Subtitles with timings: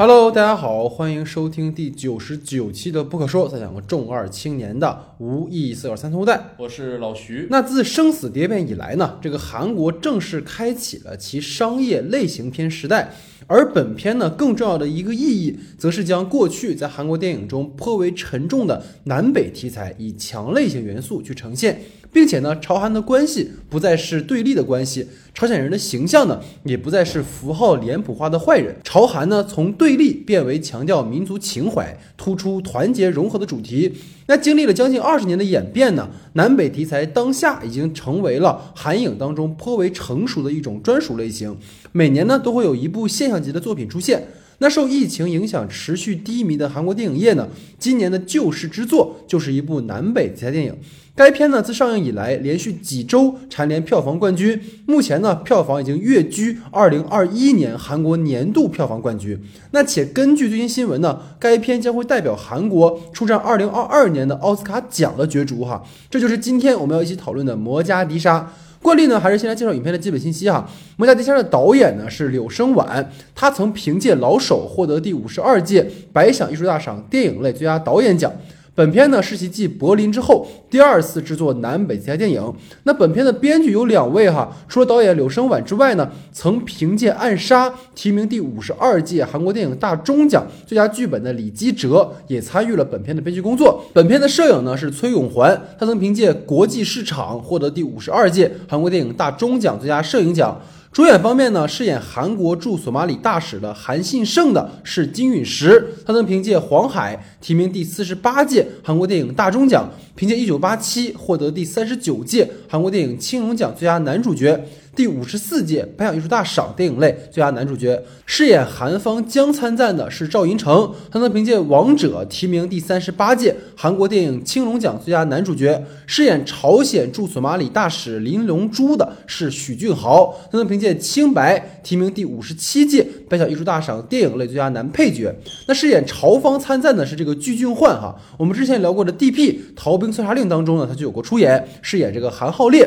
[0.00, 6.40] Hello，大家好，欢迎收听第九十九期的《不可说》，再讲个重二青年的无意义四二三头带。
[6.56, 7.46] 我是老徐。
[7.50, 13.12] 那自生死蝶变以来呢，这个韩国正式开启了其商业类型片时代。
[13.46, 21.78] 而本片呢，更重要的一个意义，则是将过去在韩国电影中颇为沉重的南北题材，以强类型元素去呈现。
[22.12, 28.76] 并且呢，朝韩的关系不再是对立的关系，朝鲜人的形象呢，也不再是符号脸谱化的坏人。
[28.82, 33.94] 朝韩呢，从对立变为强调民族情怀，突出团结融合的主题。
[34.26, 41.56] 那经历了将近二十年的演变呢，南北题材当下已经成为了韩影当中颇为成熟的一种专属类型。
[41.92, 44.26] 每年呢，都会有一部现象级的作品出现。
[44.62, 50.76] 那受疫情影响持续低迷的韩国电影业呢，今年的救世之作就是一部南北题材电影。
[51.16, 59.38] 该片呢自上映以来，连续几周蝉联票房冠军，目前呢票房已经跃居二零二一年韩国年度票房冠军。
[59.72, 65.82] 那且根据最新新闻呢，该片将会代表韩国出战二零二二年的奥斯卡奖的角逐哈。
[66.10, 68.40] 这就是今天我们要一起讨论的《摩加迪沙》。
[68.82, 70.66] 惯例呢，还是先来介绍影片的基本信息哈。
[70.96, 78.32] 《摩加迪先生》的导演呢是柳生晚，他曾凭借《老手》获得第五十二届百想艺术大赏电影类最佳导演奖。
[78.74, 82.54] 本片呢是其继《柏林》之后第二次制作南北题材电影。
[82.84, 93.84] 那本片的编剧有两位哈，除了导演柳生晚之外呢，曾凭借《暗杀》提名第五十二届韩国电影大钟奖最佳剧本的李基哲也参与了本片的编剧工作。
[93.92, 100.58] 本片的摄影呢是崔永环，他曾凭借《国际市场》获得第五十二届韩国电影大钟奖最佳摄影奖。
[100.92, 114.60] 主演方面呢，饰演韩国驻索马里大使的韩信胜的是金允石，他曾凭借《黄海》提名第四十八届韩国电影大钟奖，凭借《一九八七》获得第三十九届韩国电影青龙奖最佳男主角。
[114.94, 135.32] 第五十四届百想艺术大赏电影类最佳男主角，饰演韩方将参赞的是赵寅成，他曾凭借《王者》提名第三十八届韩国电影青龙奖最佳男主角；饰演朝鲜驻索马里大使林龙珠的是许俊豪，他曾凭借《清白》提名第五十七届百想艺术大赏电影类最佳男配角。
[135.66, 139.60] 那饰演朝方参赞的是这个具俊焕哈，我们之前聊过的《D.P.
[139.76, 142.86] 逃兵搜查令》当中呢，他就有过出演，饰演这个韩浩烈。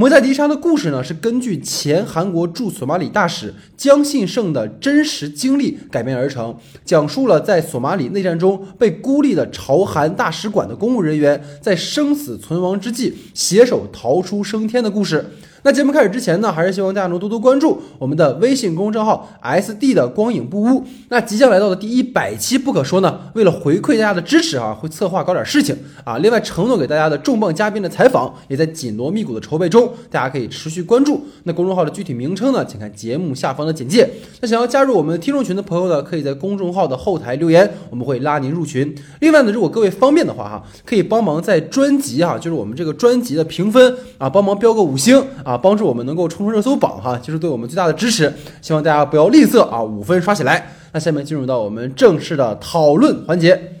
[0.00, 6.56] 摩加迪沙的故事呢，是根据前韩国驻索马里大使姜信胜的真实经历改编而成，
[6.86, 15.22] 讲述了在索马里内战中被孤立的朝韩大使馆的公务人员在生死存亡之际携手逃出升天的故事。
[15.62, 20.84] 那节目开始之前呢，还是希望大家能多多关注我们的微信公众号 S D 的光影不污。
[21.08, 26.18] 那即将来到的第一百期不可说呢，为了回馈大家的支持啊，会策划搞点事情啊。
[26.18, 31.20] 另外承诺给大家的重磅嘉宾的采访，也在紧锣密鼓的筹备中，大家可以持续关注。
[31.44, 34.08] 那公众号的具体名称呢，请看节目下方的简介。
[34.40, 38.94] 那想要加入我们听众群的朋友呢，可以在公众号的后台留言，我们会拉您入群。
[39.20, 48.32] 另外呢，如果各位方便的话哈，可以帮忙在专辑哈，就是我们这个专辑的评分啊，帮忙标个五星啊，啊帮助我们能够冲上热搜榜哈，就是对我们最大的支持。
[48.62, 50.76] 希望大家不要吝啬啊，五分刷起来。
[50.92, 53.78] 那下面进入到我们正式的讨论环节。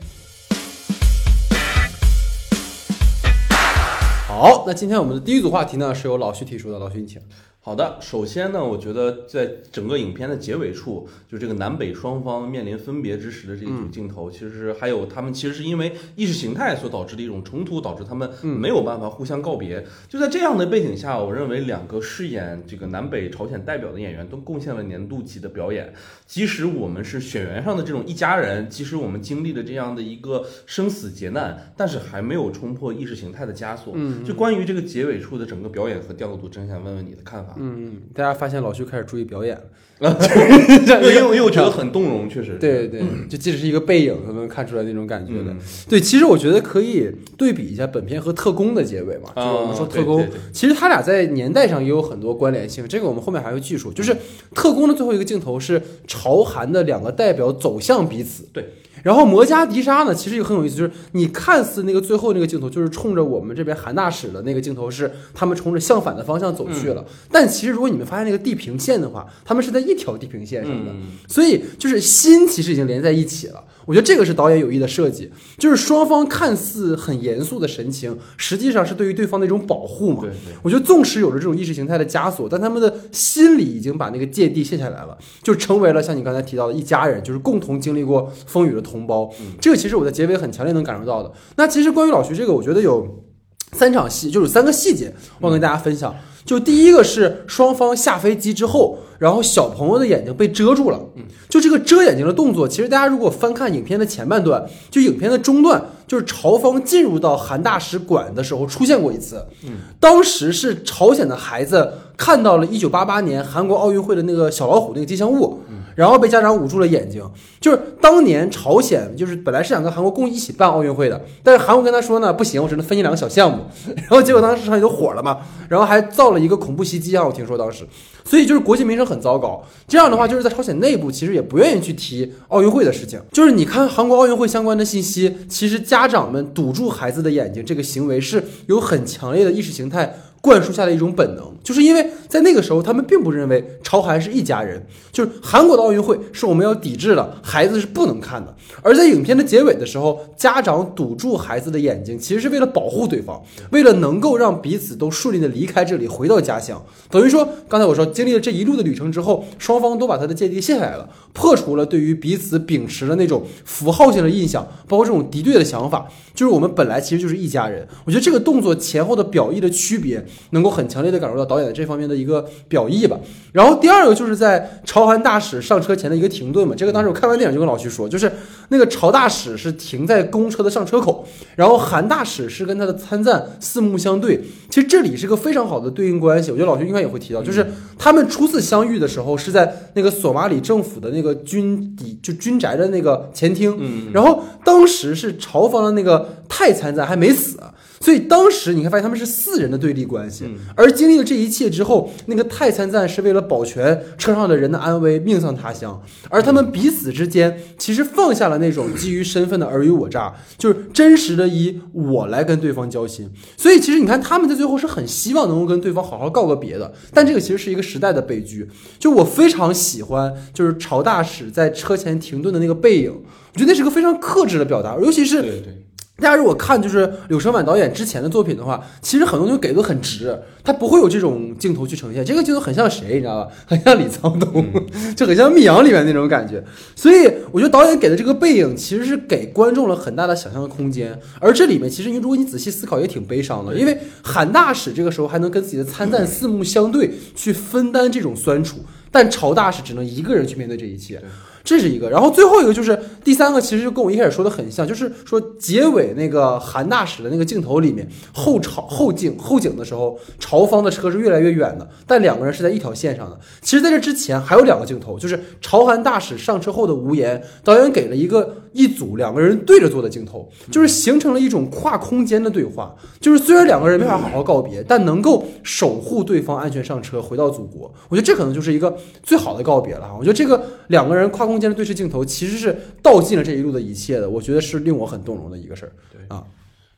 [4.26, 7.22] 好，那今天我们的第一组话题呢，是由老徐提出的，老徐你请。
[7.62, 19.84] 好的，首先呢，我觉得在整个影片的结尾处，就这个南北双方面临分别之时的这一组镜头，其实还有他们其实是因为意识形态所导致的一种冲突，导致他们没有办法互相告别。
[20.08, 25.92] 就在这样的背景下，我认为两个饰演这个南北朝鲜代表的演员都贡献了年度级的表演。
[26.26, 33.92] 即使我们是血缘上的这种一家人，即使我们经历了这样的一个生死劫难，但是还没有冲破意识形态的枷锁。
[33.94, 37.50] 嗯，就关于这个结尾处的整个表演和调度，真想问问你的看法。
[37.60, 39.56] 嗯，大家发现老徐开始注意表演
[39.98, 40.18] 了，
[40.88, 42.56] 因为因为我觉得很动容，确实。
[42.58, 45.54] 对对，就即使是一个背影，都能看出来那种感觉的。
[45.88, 52.88] 对，其实我觉得可以对比一下本片和特工的结尾嘛，就是我们说特工，其实他俩在年代上也有很多关联性。
[52.88, 54.16] 这个我们后面还会记述，就是
[54.54, 58.48] 特工的最后一个镜头是朝韩的两个代表走向彼此。
[58.52, 58.64] 对。
[59.02, 67.04] 然后摩加迪沙呢，其实也很有意思，就是你看似那个最后那个镜头，就是冲着我们这边韩大使的那个镜头，是他们冲着相反的方向走去了。
[67.30, 70.92] 但其实如果你们发现那个地平线的话，他们是在一条地平线上的，
[71.28, 73.64] 所以就是心其实已经连在一起了。
[73.90, 75.28] 我觉得这个是导演有意的设计，
[75.58, 80.20] 就是双方看似很严肃的神情，实际上是对于对方的一种保护嘛。
[80.20, 80.54] 对对。
[80.62, 89.28] 我觉得纵使有着这种意识形态的枷锁，但他们的心里已经把那个芥蒂卸下来了，就成为了像你刚才提到的一家人，就是共同经历过风雨的同胞。
[89.60, 91.32] 这个其实我在结尾很强烈能感受到的。
[91.56, 93.24] 那其实关于老徐这个，我觉得有
[93.72, 96.14] 三场戏，就有三个细节，我要跟大家分享。
[96.44, 100.98] 就第一个是双方下飞机之后，然后小朋友的眼睛被遮住了。
[101.14, 109.44] 嗯就这个遮眼睛的动作，其实大家如果翻看影片的前半段，就影片的中段，就是朝方进入到韩大使馆的时候出现过一次。
[109.64, 115.60] 嗯当时是朝鲜的孩子看到了1988年韩国奥运会的那个小老虎那个吉祥物。
[115.94, 117.22] 然后被家长捂住了眼睛，
[117.60, 123.64] 就是当年朝鲜就是本来是想跟韩国共一起办奥运会的，但是韩国跟他说呢，不行，我只能分你两个小项目。
[123.96, 125.38] 然后结果当时朝鲜就火了嘛，
[125.68, 127.84] 然后还造了一个恐怖袭击啊，我听说当时，
[128.24, 129.62] 所以就是国际名声很糟糕。
[129.86, 133.20] 这样的话，就是在朝鲜内部其实也不愿意去提奥运会的事情。
[133.32, 140.14] 就是你看韩国奥运会相关的信息，其实家长们堵住孩子的眼睛这个行为是有很强烈的意识形态。
[140.40, 144.82] 灌输下的一种本能，就是因为在那个时候，他们并不认为朝韩是一家人，
[145.12, 148.54] 就是韩国的奥运会是我们要抵制的，孩子是不能看的。
[148.82, 156.82] 而在影片的结尾的时候，家长堵住孩子的眼睛，其实是为了保护对方，为了能够让彼此都顺利的离开这里，回到家乡。
[157.10, 167.86] 等于说，刚才我说经历了这一路的旅程之后，双方都把他的芥蒂卸下来了，破除了对于彼此秉持的那种符号性的印象，包括这种敌对的想法，就是我们本来其实就是一家人。
[168.06, 170.24] 我觉得这个动作前后的表意的区别。
[170.50, 173.18] 能够很强烈的感受到导演的这方面的一个表意吧。
[173.52, 176.74] 然后第二个就是在朝韩大使上车前的一个停顿嘛。
[176.76, 178.30] 这个当时我看完电影就跟老徐说，就是
[178.68, 184.42] 那个朝大使是停在公车的上车口，然后韩大使是跟他的参赞四目相对。
[184.68, 186.50] 其实这里是个非常好的对应关系。
[186.50, 187.66] 我觉得老徐应该也会提到，就是
[187.98, 194.10] 他们初次相遇的时候是在那个索马里政府的那个军邸，就军宅的那个前厅。
[194.12, 197.58] 然后当时是朝方的那个太参赞还没死。
[198.02, 213.30] 所以当时你看，发现他们是四人的对立关系，而经历了这一切之后，那个太参赞是为了保全车上的人的安危，命丧他乡，而他们彼此之间其实放下了那种基于身份的尔虞我诈，就是真实的以我来跟对方交心。
[213.58, 218.66] 所以其实你看，他们在最后是很希望能够跟对方好好告个别的，但这个其实是一个时代的悲剧。
[218.98, 223.12] 就我非常喜欢，就是朝大使在车前停顿的那个背影，
[223.52, 225.86] 我觉得那是个非常克制的表达，尤其是对对。
[226.20, 232.24] 大家如果看就是柳承晚导演之前的作品的话，其实很多东西给的很直，他不会有这种镜头去呈现。
[232.24, 233.50] 这个镜头很像谁，你知道吧？
[233.66, 234.64] 很像李沧东，
[235.16, 236.62] 就很像《密阳》里面那种感觉。
[236.94, 241.18] 所以我觉得导演给的这个背影，其实是给观众了很大的想象的空间。
[241.40, 248.78] 而这里面其实，如果你仔细思考，也挺悲伤的，因为韩大使这个时候还能跟自己的参赞四目相对，去分担这种酸楚，
[249.10, 251.20] 但朝大使只能一个人去面对这一切。
[251.62, 263.38] 这是一个，然后最后一个就是第三个，其实就跟我一开始说的很像，就是说结尾那个韩大使的那个镜头里面，后朝后景后景的时候，朝方的车是越来越远的，但两个人是在一条线上的。
[263.60, 277.92] 其实在这之前还有两个镜头，就是朝韩大使上车后的无言，导演给了一个一组两个人对着坐的镜头，就是形成了一种跨空间的对话，就是虽然两个人没法好好告别，但能够守护对方安全上车回到祖国。
[278.08, 280.10] 我觉得这可能就是一个最好的告别了。
[280.18, 281.50] 我觉得这个两个人跨。
[281.50, 285.92] 空间的对视镜头其实是道尽了这一路的一切的，我觉得是令我很动容的一个事儿。
[286.10, 286.46] 对啊，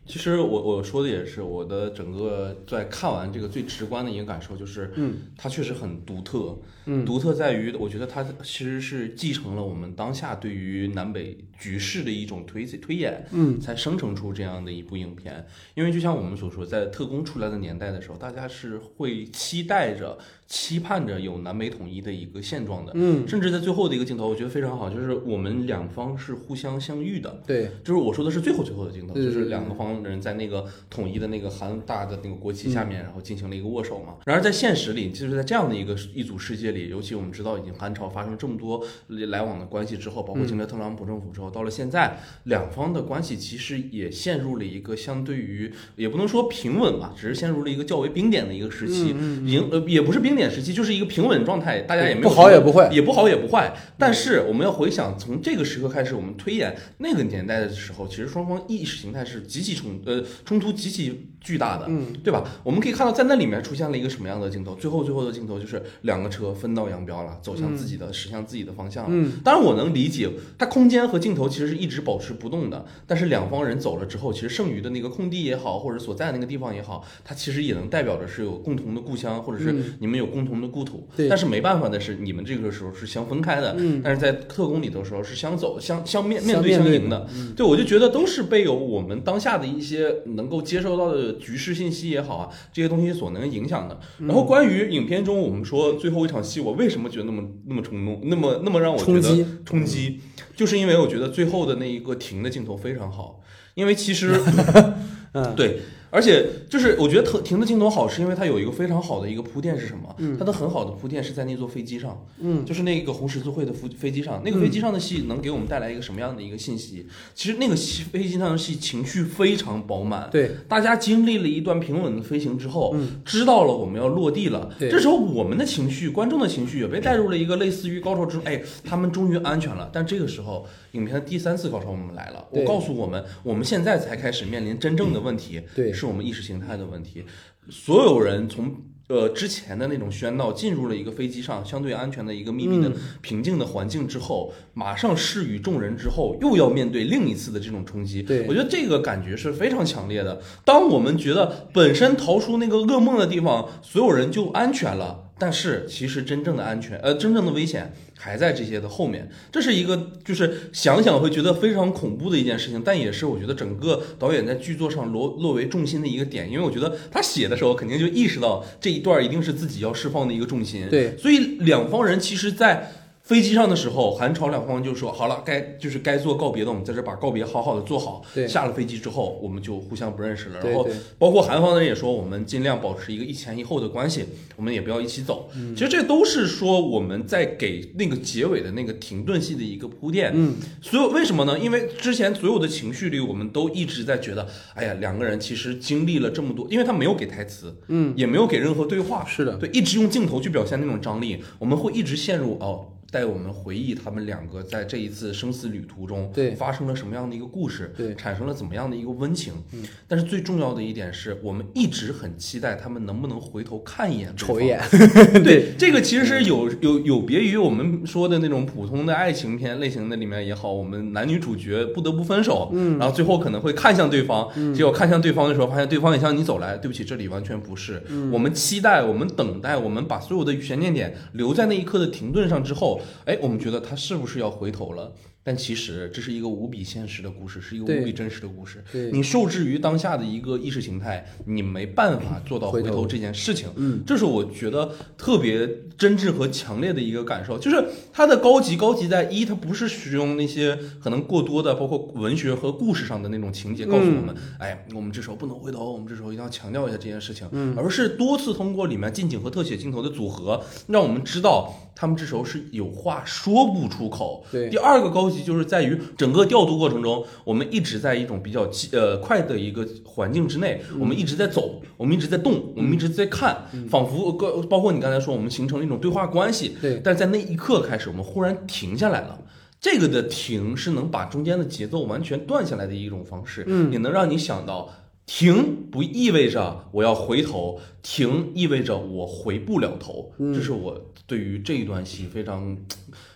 [0.06, 6.56] 其实我我说的也是我的整个在看完这个最直观的一个感受就是，嗯，它确实很独特。
[6.86, 15.46] 嗯，独特在于我觉得它其实是继承了我们当下对于南北局势的一种推推演，嗯，才生成出这样的一部影片。
[15.74, 20.18] 因为就像我们所说，在特工出来的年代的时候，大家是会期待着。
[20.48, 34.16] 期盼着有南北统一的一个现状的，嗯，甚至在最后的一个镜头，我觉得非常好，就是我们两方是互相相遇的，对，就是我说的是最后最后的镜头，就是两个方人在那个统一的那个韩大的那个国旗下面，然后进行了一个握手嘛。
[34.26, 50.50] 然而在现实里，就是在这样的一个一组世界里，尤其我们知道已经韩朝发生这么多来往的关系之后，包括经历特朗普政府之后，到了现在，两方的关系其实也陷入了一个相对于也不能说平稳吧，只是陷入了一个较为冰点的一个时期，已经呃也不是冰点。
[50.50, 53.74] 时期就是一个平稳状态，大家也没有不好也不坏，也不好也不坏。
[53.98, 62.44] 但是我们要回想，从这个时刻开始，我们推演那个年代的时候，其实双方意识形态是极其冲呃冲突极其巨大的，嗯，对吧？
[62.62, 64.74] 我们可以看到，在那里面出现了一个什么样的镜头？
[64.76, 69.10] 最后最后的镜头就是两个车分道扬镳了，走向自己的驶向自己的方向了。
[69.12, 72.84] 嗯，当然我能理解，它空间和镜头其实是一直保持不动的。
[73.06, 81.08] 但是两方人走了之后，其实剩余的那个空地也好，或者所在的那个地方也好，它其实也能代表着是有共同的故乡，或者是你们有共同的故土。
[81.16, 93.98] 对，但是没办法的是，你们这个时候是相分开的，嗯，但是在特工里的时候是相走、相相面面对相迎的，对，我就觉得都是被有我们当下的一些能够接收到的局势信息也好啊，这些东西所能影响的。
[94.18, 100.20] 然后关于影片中我们说最后一场戏，我为什么觉得那么那么冲动，那么那么让我觉得冲击，
[100.56, 103.40] 就是因为我觉得最后的那一个停的镜头非常好，
[103.74, 104.38] 因为其实，
[105.32, 105.80] 嗯，对。
[106.12, 110.14] 而且就是我觉得停停的镜头好，是因为它有一个非常好的一个铺垫是什么？
[110.38, 117.06] 它的很好的铺垫是在那座飞机上，嗯，就是那个红十字会的飞飞机上，那个飞机上的戏能给我们带来一个什么样的一个信息？
[117.34, 129.88] 其实那个戏飞机上的戏情绪非常饱满，对，大家经历了一段平稳的飞行之后，知道了我们要落地了，对这时候我们的情绪、观众的情绪也被带入了一个类似于高潮之中，哎，他们终于安全了。
[129.90, 137.24] 但这个时候，影片的第三次高潮我们来了，我告诉我们，我们现在才开始面临真正的问题，对是我们意识形态的问题。
[137.70, 138.74] 所有人从
[139.06, 148.20] 呃之前的那种喧闹，进入了一个飞机上相对安全的一个秘密闭的、嗯平静的环境之后，马上施与众人之后，又要面对另一次的这种冲击。
[148.20, 150.42] 对我觉得这个感觉是非常强烈的。
[150.64, 155.21] 当我们觉得本身逃出那个噩梦的地方，所有人就安全了。
[155.42, 159.28] 但是其实真正的安全，呃，真正的危险还在这些的后面。
[159.50, 166.48] 这是一个就是想想会觉得非常恐怖的一件事情，但也是我觉得整个导演在剧作上落落为重心的一个点。
[166.48, 170.86] 因为我觉得他写的时候肯定就意识到这一段一定是自己要释放的一个重心。
[170.88, 178.20] 对，所以两方人其实，在飞机上的时候，韩朝两方就说好了，该就是该做告别的，我们在这把告别好好的做好。
[178.34, 180.58] 对下了飞机之后，我们就互相不认识了。
[180.60, 180.86] 然后
[181.18, 184.24] 包括韩方的人也说，我们尽量保持一个一前一后的关系，
[184.56, 185.48] 我们也不要一起走。
[185.54, 190.32] 嗯其实这都是说我们在给那个结尾的那个停顿戏的一个铺垫。
[190.34, 191.56] 嗯，所有为什么呢？
[191.56, 202.88] 因为之前所有的情绪里，我们都一直在觉得，哎呀，两个人其实经历了这么多，因为他没有给台词，嗯，也没有给任何对话，是的对，一直用镜头去表现那种张力，我们会一直陷入哦。
[203.12, 209.52] 带我们回忆他们两个在这一次生死旅途中，对发生了什么样的一个故事，对产生了怎么样的一个温情。
[209.72, 214.80] 嗯，但是最重要的一点是我们一直很期待他们能不能回头看一眼瞅一眼，
[215.44, 228.02] 对，这个其实是有有有别于我们说的那种普通的爱情片类型的里面也好，我们男女主角不得不分手，嗯，然后最后可能会看向对方，结果看向对方的时候，发现对方也向你走来，对不起，这里完全不是。
[228.32, 235.12] 我们期待，我们等待，我们把所有的悬念点留在那一刻的停顿上之后，哎，我们觉得他是不是要回头了？
[235.44, 238.82] 但其实这是一个无比现实的故事，是一个无比真实的故事。
[238.92, 243.68] 对你受制于当下的一个意识形态，你没办法做到回头这件事情。
[243.76, 245.68] 嗯，这是我觉得特别
[245.98, 264.44] 真挚和强烈的一个感受，就是它的高级高级在一，它不是使用那些可能过多的，包括文学和故事上的那种情节告诉我们，哎，我们这时候不能回头，我们这时候一定要强调一下这件事情，嗯，而是多次通过里面近景和特写镜头的组合，让我们知道他们这时候是有话说不出口。
[264.52, 276.76] 对第二个高级就是在于整个调度过程中，我们一直在一种比较激呃快的一个环境之内，我们一直在走，我们一直在动，我们一直在看，仿佛包包括你刚才说，我们形成了一种对话关系。
[276.80, 279.40] 对但是在那一刻开始，我们忽然停下来了。
[279.80, 284.90] 这个的停是能把中间的节奏完全断下来的一种方式，嗯也能让你想到。
[285.24, 290.32] 停不意味着我要回头，停意味着我回不了头。
[290.38, 292.76] 嗯这是我对于这一段戏非常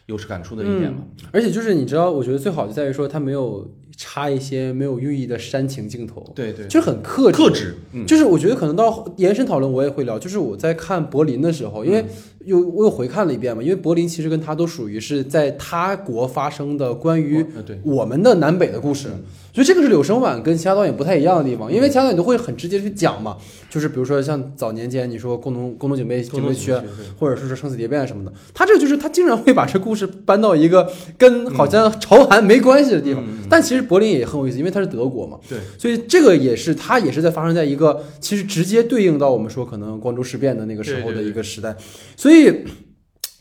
[0.06, 1.04] 有感触的一点嘛。
[1.32, 7.36] 而且就是你知道，我觉得最好就在于说他没有插一些没有寓意的煽情镜头，对对，就是很克制。
[7.38, 12.04] 克制，嗯，就是我觉得可能到延伸讨论我也会聊，就是我在看柏林的时候，因为
[12.44, 17.44] 又我又回看了一遍嘛，因为柏林其实跟他都属于是在他国发生的关于
[17.82, 19.08] 我们的南北的故事，
[19.52, 23.36] 所以这个是柳生晚跟其他导演不太一样的地方，因为其他导演都会很直接去讲嘛，
[23.70, 26.84] 就是比如说像早年间你说共同共同警备警备区啊，
[27.18, 33.46] 或者说是生死蝶变什么的，他这个就是他竟然会把这故事搬到一个跟好像朝韩没关系的地方，嗯。
[33.48, 41.76] 但其实柏林也很有意思，因为它是德国嘛，对，所以这个也是它也是在发生在一个其实直接对应到我们说可能光州事变的那个时候的一个时代，
[42.16, 42.64] 所以。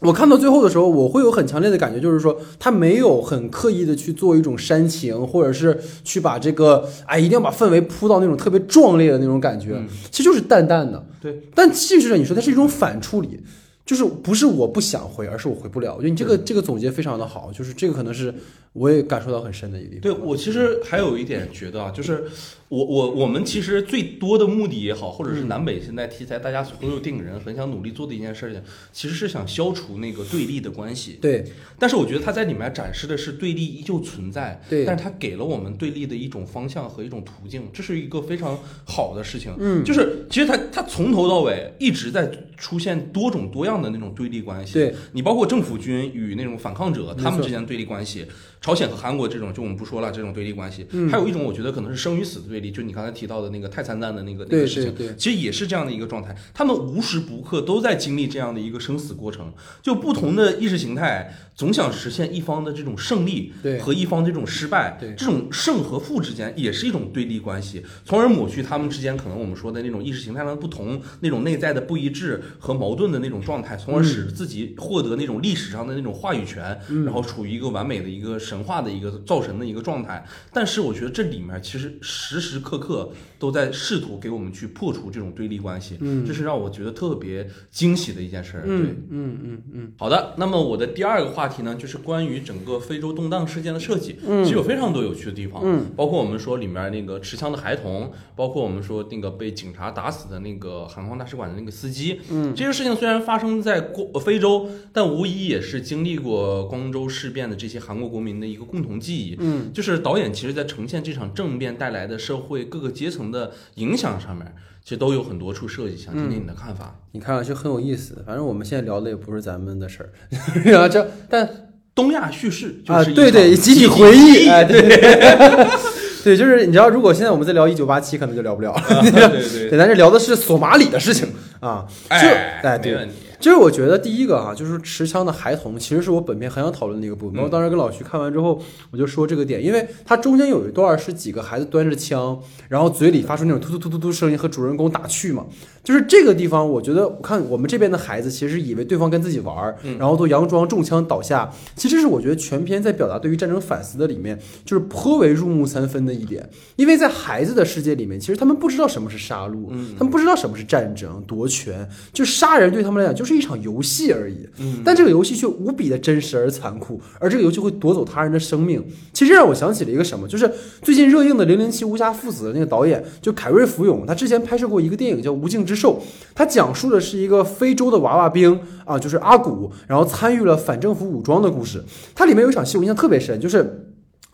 [0.02, 9.88] 我看到最后的时候，我会有很强烈的感觉，就是说他没有很刻意的去做一种煽情，或者是去把这个哎一定要把氛围铺到那种特别壮烈的那种感觉，嗯。
[10.12, 11.04] 其实就是淡淡的。
[11.22, 13.40] 对，但其实你说它是一种反处理，
[13.86, 15.94] 就是不是我不想回，而是我回不了。
[15.94, 18.34] 我觉得你这个这个总结非常的好，就是这个可能是
[18.74, 20.02] 我也感受到很深的一个地方。
[20.02, 22.26] 对我其实还有一点觉得啊，就是
[22.70, 31.20] 我我我们其实最多的目的也好，或者是南北现在题材，大家所有电影人很想努力做的一件事情，其实是想消除那个对立的关系。
[31.22, 31.46] 对
[31.78, 39.54] 但是我觉得他在里面展示的是对立依旧存在，对但是他给了我们对立的一种方向和一种途径，这是一个非常好的事情。
[39.60, 44.74] 嗯就是其实他他从头到尾一直在出现多种多样的那种对立关系。
[44.74, 48.26] 对你包括政府军与那种反抗者他们之间的对立关系，
[48.60, 80.26] 朝鲜和韩国这种就我们不说了，这种对立关系，嗯还有一种我觉得可能是生与死的对立，就你刚才提到的那个太参赞的那个那个事情，对对其实也是这样的一个状态，他们无时不刻都在经历这样的一个生死过程，就不同的意识形态总想实现一方的这种胜利，对和一方这种失败，对这种胜和负之间也是一种对立关系，从而抹去他们之间可能我们说的那种意识形态上的不同，那种内在的不一致和矛盾的那种状态，从而使自己获得那种历史上的那种话语权，然后处于一个完美的一个神话的一个造神的一个状态。
[80.54, 83.10] 但是我觉得这里面其实时时刻刻
[83.40, 88.64] 都在试图给我们去破除这种对立关系，这是让我觉得特别惊喜的一件事儿。
[88.64, 116.96] 对，嗯嗯嗯嗯，好的，那么我的第二个话题呢，就是关于整个非洲动荡事件的设计，其实有非常多有趣的地方，嗯，包括我们说里面那个持枪的孩童，包括我们说那个被警察打死的那个韩方大使馆的那个司机，嗯，这些事情虽然发生在过非洲，但无疑也是经历过光州事变的这些韩国国民的一个共同记忆，嗯，就是导演其实在呈现这场政变带来的社会各个阶层的影响上面，其实都有很多处设计，想听听你的看法。
[117.12, 118.24] 你看上去很有意思。
[118.26, 120.10] 反正我们现在聊的也不是咱们的事儿，
[120.66, 121.50] 然后这但
[121.94, 124.82] 东亚叙事就啊，对对，集体回忆，哎，对，
[126.24, 128.76] 对，就是你知道，如果现在我们在聊一九八七，可能就聊不了。
[129.02, 131.30] 对对对， 对，咱这聊的是索马里的事情
[131.62, 133.16] 啊，就哎，哎，对，没问题。
[133.46, 137.36] 就是我觉得第一个啊、就是持枪的孩童，其实是我本片很想讨论的一个部分。
[137.36, 138.60] 嗯然后当时跟老徐看完之后，
[138.90, 145.46] 我就说这个点，因为它中间有一段是几个孩子端着枪，然后嘴里发出那种突突突突突声音和主人公打趣嘛。
[145.84, 151.48] 就是这个地方，我觉得我看我们这边的孩子其实以为对方跟自己玩然后都佯装中枪倒下。
[151.76, 156.50] 其实这是我觉得全片在表达对于战争反思的里面，就是颇为入木三分的一点。
[156.78, 164.48] 因为在孩子的世界里面，其实他们不知道什么是杀戮，嗯他们不知道什么是战争夺权，就杀人对他们来讲就是一场游戏而已。
[164.60, 168.84] 嗯但这个游戏却无比的真实而残酷，而这个游戏会夺走他人的生命。
[169.12, 170.50] 其实让我想起了一个什么，就是
[170.82, 176.02] 最近热映的《零零七无暇父子》的那个导演，就凯瑞·福永，他之前拍摄过一个电影叫《无尽之兽》，
[176.34, 181.84] 他讲述的是一个非洲的娃娃兵啊，就是阿古，然后参与了反政府武装的故事。
[182.14, 183.85] 它里面有一场戏我印象特别深，就是。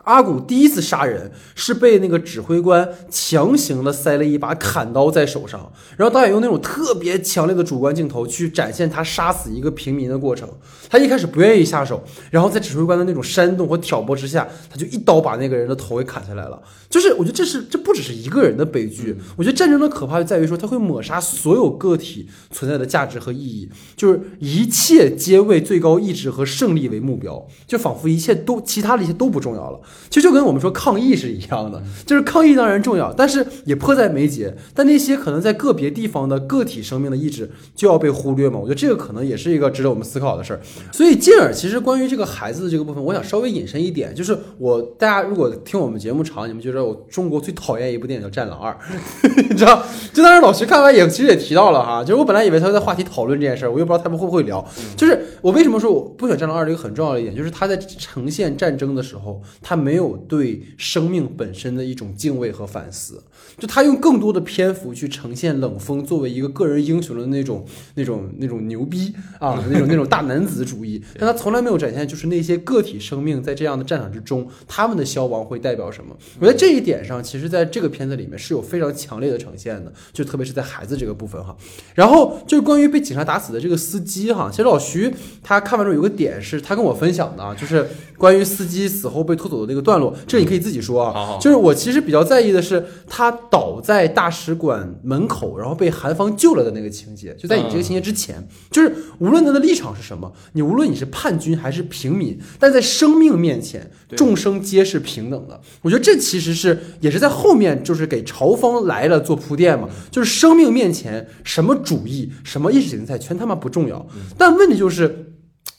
[0.03, 10.49] 阿古第一次杀人是被那个指挥官强行的塞了一把砍刀在手上，然后导演用那种特别强烈的主观镜头去展现他杀死一个平民的过程。
[10.89, 16.61] 他一开始不愿意下手，然后在指挥官的那种煽动和挑拨之下，他就一刀把那个人的头给砍下来了。
[16.89, 29.79] 就是我觉得这是这不只是一个人的悲剧，我觉得战争的可怕就在于说他会抹杀所有个体存在的价值和意义，就是一切皆为最高意志和胜利为目标，就仿佛一切都其他的一切都不重要了。
[30.09, 34.55] 其实就跟我们说抗议是一样的，就是抗议当然重要，但是也迫在眉睫。
[34.73, 38.59] 但那些可能在个别地方的个体生命的意志就要被忽略嘛？
[38.59, 40.59] 我觉得这个可能也是一个值得我们思考的事儿。
[40.91, 48.71] 所以进而其实关于这个孩子的这个部分，我想稍微引申一点，就是我大家如果听我们节目长，你们就知道我中国最讨厌一部电影叫《战狼二》，
[49.49, 49.83] 你知道？
[50.13, 54.65] 就当时老徐看完也其实也提到了哈，就是我本来以为他会在话题讨论这件事儿，我又不知道他们会不会聊。
[54.97, 63.23] 就是我为什么说我不选《战狼二》这个很重要的一点，就是他在呈现战争的时候，他没有对生命本身的一种敬畏和反思，
[63.57, 67.65] 就他用更多的篇幅去呈现冷锋作为一个个人英雄的那种、
[67.95, 76.15] 那种、那种牛逼啊，那种、那种大男子主义， 但他从来没有展现就是那些个体生命在这样的战场之中，他们的消亡会代表什么。
[76.39, 81.55] 我觉得这一点上，其实在这个片子里面是有非常强烈的呈现的，就特别是在孩子这个部分哈。
[81.95, 91.13] 然后就是关于被警察打死的这个司机哈，其实老徐他看完之后有个点是他跟我分享的啊，就是关于司机死后被拖走的那个段落，这你可以自己说啊。
[91.13, 105.59] 好好就是我其实比较在意的是他倒在大使馆门口，然后被韩方救了的那个情节，就在你这个情节之前，就是无论他的立场是什么，你无论你是叛军还是平民，但在生命面前，众生皆是平等的。
[105.81, 114.05] 我觉得这其实是也是在后面就是给朝方来了做铺垫嘛，就是生命面前什么主义、什么意识形态全他妈不重要，
[114.37, 115.27] 但问题就是。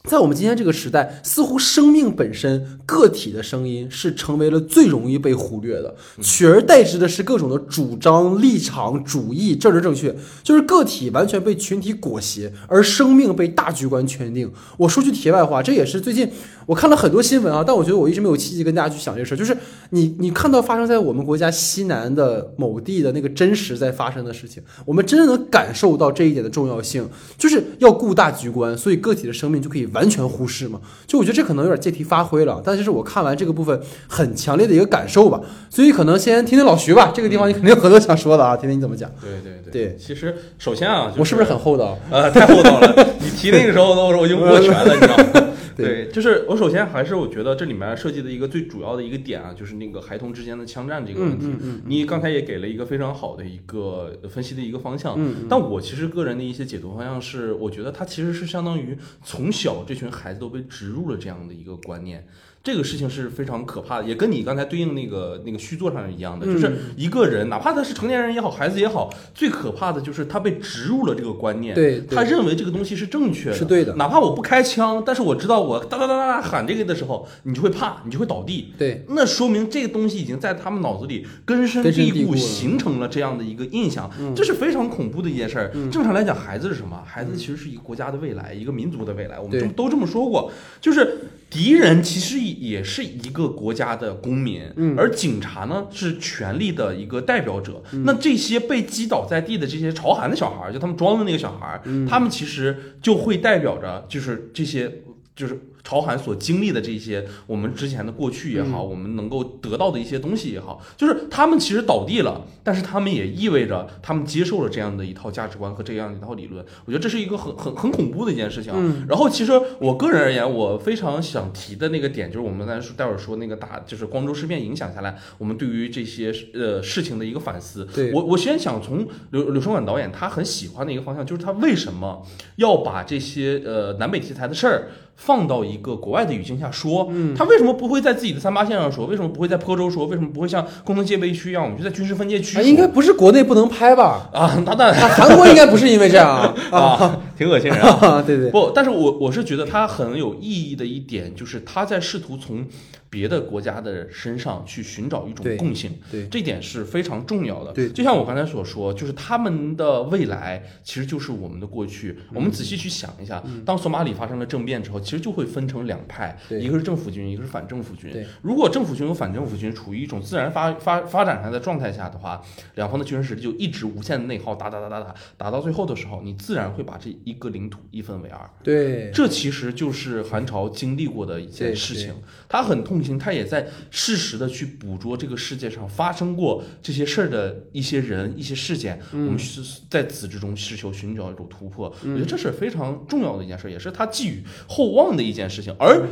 [0.09, 10.13] 在我们今天这个时代，似乎生命本身、个体的声音是成为了最容易被忽略的，取而代之的是各种的主张、立场、主义、政治正确，
[10.43, 14.53] 就是个体完全被群体裹挟，而生命被大局观圈定。
[14.77, 16.29] 我说句题外话，这也是最近
[16.67, 19.57] 我看了很多新闻啊，但我觉得我一直没有契机跟大家去想这个事儿，就是
[19.91, 30.81] 你你看到发生在我们国家西南的某地的那个真实在发生的事情，我们真的能感受到这一点的重要性，就是要顾大局观，所以个体的生命就可以完全忽视嘛？
[31.07, 35.41] 就我觉得这可能有点借题发挥了，但是是我看完这个部分很强烈的一个感受吧。
[35.69, 39.11] 所以可能先听听老徐吧，这个地方你肯定有很多想说的啊，听听你怎么讲。
[39.21, 41.99] 对对对其实首先啊，就我是不是很厚道？
[42.11, 43.09] 呃，太厚道了。
[43.21, 45.52] 你提那个时候，我我已经握拳了，你知道吗？
[45.77, 51.47] 对对，就是我首先还是我觉得这里面设计的一个最主要的一个点啊，就是那个孩童之间的枪战这个问题。
[51.47, 55.19] 嗯嗯你刚才也给了一个非常好的一个分析的一个方向。
[55.49, 62.27] 但我其实个人的一些解读方向是，我觉得它其实是相当于从小这群孩子都被植入了这样的一个观念。
[62.65, 78.73] 这个事情是非常可怕的，也跟你刚才对应那个那个续作上是一样的，嗯就是一个人，哪怕他是成年人也好，孩子也好，最可怕的就是他被植入了这个观念，对对他认为这个东西是正确的，是对的哪怕我不开枪，但是我知道我哒哒哒哒哒喊这个的时候，你就会怕，你就会倒地。
[78.79, 85.73] 对，那说明这个东西已经在他们脑子里根深蒂固，形成了这样的一个印象，这是非常恐怖的一件事儿。
[85.91, 87.03] 正常来讲，孩子是什么？
[87.05, 89.41] 孩子其实是一个国家的未来，一个民族的未来。
[89.41, 91.19] 我们都都这么说过，就是
[91.53, 97.83] 敌人其实也是一个国家的公民，嗯而警察呢是权力的一个代表者。
[98.05, 105.03] 那这些被击倒在地的这些朝韩的小孩儿，就他们装的那个小孩儿，他们其实就会代表着就是这些
[105.37, 105.61] 就是。
[105.85, 116.65] 朝韩所经历的这些，我们之前的过去也好，我们能够得到的一些东西也好，就是他们其实倒地了，但是他们也意味着他们接受了这样的一套价值观和这样一套理论。
[116.85, 118.73] 我觉得这是一个很很很恐怖的一件事情。
[118.75, 127.85] 嗯然后其实我个人而言，我非常想提的那个点，就是我们在说待会儿说那个打，就是光州事变影响下来，我们对于这些呃事情的一个反思。
[127.93, 132.25] 对我我先想从刘刘春晚导演他很喜欢的一个方向，就是他为什么
[132.57, 137.09] 要把这些呃南北题材的事儿放到一个国外的语境下说？
[137.11, 139.07] 嗯他为什么不会在自己的三八线上说？
[139.07, 140.07] 为什么不会在坡州说？
[140.07, 144.29] 为什么不会像工程戒备区一样，我们就在军事分界区应该不是国内不能拍吧？
[144.33, 147.89] 啊，那当然啊，韩国应该不是因为这样啊 啊， 挺恶心人啊。
[148.07, 152.67] 啊，对对，不，但是我我是觉得他很有意义的一点，就是他在试图从
[153.11, 157.71] 别的国家的身上去寻找一种共性，对这点是非常重要的。
[157.73, 162.17] 对就像我刚才所说，就是他们的未来其实就是我们的过去。
[162.31, 168.27] 嗯我们仔细去想一下，当索马里发生了政变之后，其实就会分成两派，对一个是政府军，一个是反政府军对。
[168.41, 172.43] 如果政府军和反政府军处于一种自然发发发展上的状态下的话，
[172.77, 178.51] 两方的军事实力就一直无限的内耗，打打打打打，打到最后的时候，你自然会把这一个领土一分为二。
[178.63, 182.15] 对，这其实就是韩朝经历过的一件事情，
[182.49, 191.89] 他很痛心，他也在适时的去捕捉这个世界上发生过这些事儿的一些人、一些事件，我们是在此之中是求寻找一种突破。
[192.03, 195.75] 我觉得这是非常重要的一件事，也是他寄予厚望的一件事情。
[195.79, 196.07] 而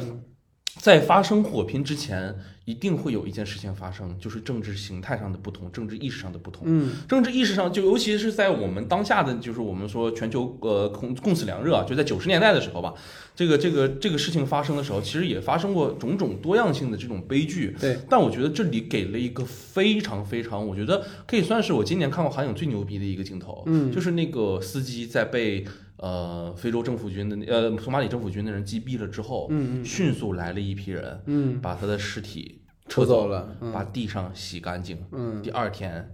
[0.78, 6.62] 在发生火拼之前，一定会有一件事情发生，就是政治形态上的不同，政治意识上的不同。
[6.66, 12.94] 嗯，政治意识上，就尤其是在我们当下的，就是我们说全球呃共共此两热啊，就在九十年代的时候吧，
[13.35, 17.76] 这个这个这个事情发生的时候，其实也发生过种种多样性的这种悲剧。
[17.80, 25.64] 对，但我觉得这里给了一个非常非常，我觉得可以算是我今年看过韩影最牛逼的一个镜头，嗯就是那个司机在被
[26.00, 29.50] 呃非洲政府军的呃索马里政府军的人击毙了之后，
[29.84, 34.98] 迅速来了一批人，嗯，把他的尸体撤走走了，嗯把地上洗干净。
[35.12, 36.10] 嗯第二天，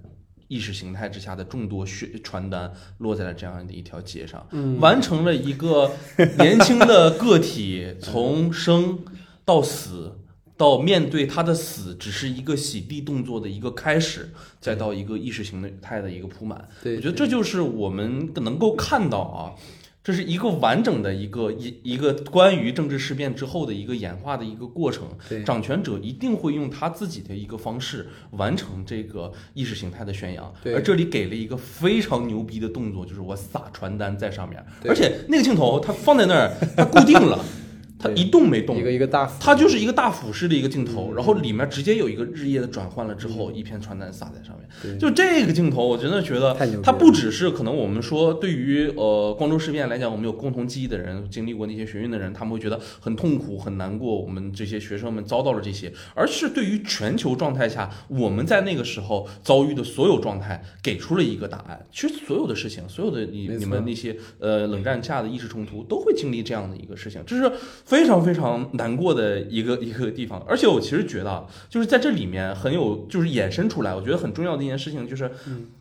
[0.49, 5.93] 意识形态之下的众多宣传单落在了这样的一条街上，嗯完成了一个
[6.39, 8.99] 年轻的个体从生
[9.45, 10.21] 到死。
[10.57, 16.67] 到面对他的死，只是一个洗地动作的一个开始，再到一个意识形态的一个铺满。
[16.83, 19.53] 对，我觉得这就是我们能够看到啊，
[20.03, 25.07] 这是一个完整的一个一一个关于政治事变之后的一个演化的一个过程。
[25.29, 30.55] 对掌权者一定会用他自己的一个方式完成这个意识形态的宣扬。
[30.63, 37.45] 对而这里给了一个非常牛逼的动作，就是我撒传单在上面，而且那个镜头它放在那儿，它固定了，
[37.99, 38.83] 它一动没动一。
[38.83, 44.99] 个一个大，它就是一个大俯视的一个镜头，嗯然后里面直接有一个日夜的转换了之后，一片传单撒在上面。
[44.99, 61.85] 就这个镜头，我真的觉得它不只是可能我们说对于呃光州事变来讲，我们有共同记忆的人，经历过那些学运的人，他们会觉得很痛苦、很难过，我们这些学生们遭到了这些，而是对于全球状态下我们在那个时候遭遇的所有状态，给出了一个答案。
[61.91, 67.51] 其实所有的事情，所有的你你们那些呃冷战下的意识冲突，都会经历这样的一个事情，这是
[67.87, 70.45] 非常非常难过的一个一个地方。
[70.47, 75.31] 而且我其实觉得啊，就是在这里面很有就是衍生出来，我觉得很重要的一件事情就是，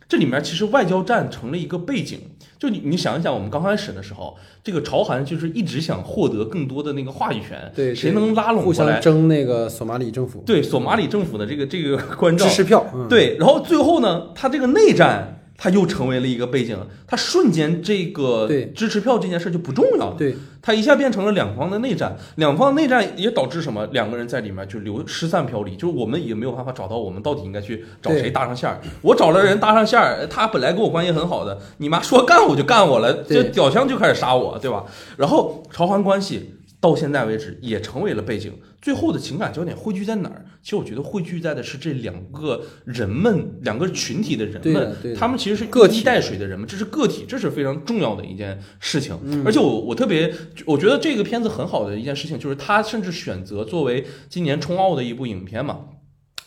[0.08, 2.18] 这里面其实外交战成了一个背景。
[2.58, 9.02] 就你你想一想，我们刚开始的时候，这个朝韩就是一直想获得更多的那个话语权，对，谁能拉拢互过来相？
[9.02, 20.14] 争那个索马里政府对索马里政府的这个这个关照支，持票，嗯，对，然后最后呢，他这个内战它又成为了一个背景，他瞬间这个支持票这件事就不重要了。
[20.18, 23.86] 对，它一下变成了两方的内战，两方内战也导致什么？
[23.92, 28.80] 两个人在里面就流失散飘离，就是我们也没有办法找到我们到底应该去找谁搭上线儿。
[29.00, 34.84] 我找了人搭上线儿，他本来跟我关系很好的，你妈说干我就干我了，这对屌枪就开始杀我，对吧？
[35.16, 40.44] 然后朝韩关系到现在为止也成为了背景，最后的情感焦点汇聚在哪儿？
[40.62, 49.18] 其实我觉得汇聚在的是这两个人们，两个群体的人们，他们其实是个体带水的人们，这是个体，这是非常重要的一件事情。
[49.24, 50.32] 嗯而且我我特别，
[50.66, 55.86] 我觉得这个片子很好的一件事情，就是他甚至选择作为今年冲奥的一部影片嘛。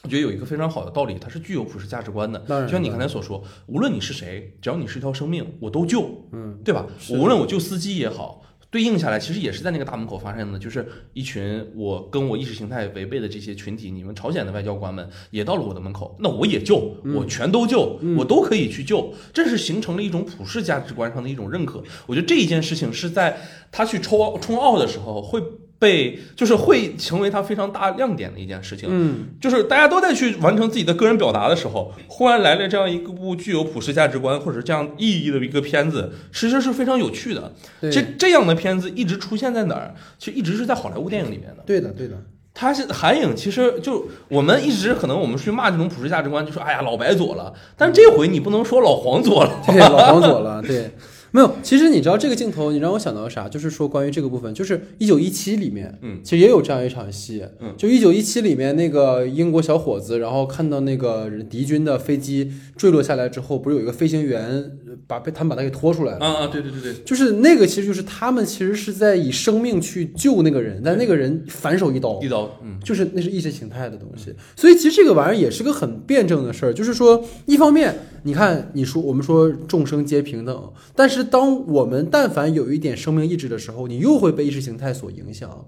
[0.02, 2.40] 我觉得有一个非常好的道理，它是具有普世价值观的。
[2.48, 6.88] 就像你刚才所说，无论你是谁，只要你是一条生命，我都救，嗯，对吧？
[7.10, 21.84] 无论我救司机也好，对应下来，其实也是在那个大门口发生的，就是一群我跟我意识形态违背的这些群体，你们朝鲜的外交官们也到了我的门口，那我也救，我全都救，我都可以去救，这是形成了一种普世价值观上的一种认可。
[22.06, 23.38] 我觉得这一件事情是在
[23.72, 25.42] 他去冲奥冲奥的时候会。
[25.80, 37.54] 被就是会成为他非常大亮点的一件事情，嗯，就是大家都在去完成自己的个人表达的时候，忽然来了这样一个部具有普世价值观或者这样意义的一个片子，其实是非常有趣的。
[37.80, 39.96] 对这这样的片子一直出现在哪儿？
[40.18, 41.64] 其实一直是在好莱坞电影里面的。
[41.66, 42.16] 对的，对的，
[42.54, 49.62] 它是韩影，其实就我们一直可能我们去骂这种普世价值观，就说哎呀老白左了，但是这回你不能说老黄左了。
[49.66, 50.92] 对，老黄左了， 对。
[51.32, 53.48] 没有，其实你知道这个镜头，你让我想到啥？
[53.48, 64.42] 就是说关于这个部分，就是一九一七里面，嗯，其实也有这样一场戏，嗯，就一九一七里面那个英国小伙子，然后看到那个敌军的飞机坠落下来之后，不是有一个飞行员
[64.88, 72.20] 呃把被他们把他给拖出来了，啊啊，对对对对，就是那个其实就是他们其实是在以生命去救那个人，但那个人反手一刀。
[72.22, 85.66] 一，刀，嗯，就是那是意识形态的东西，所以其实这个玩意儿也是个很辩证的事儿，就是说，一方面你看你说我们说众生皆平等，但是当我们但凡有一点生命意志的时候，你又会被意识形态所影响。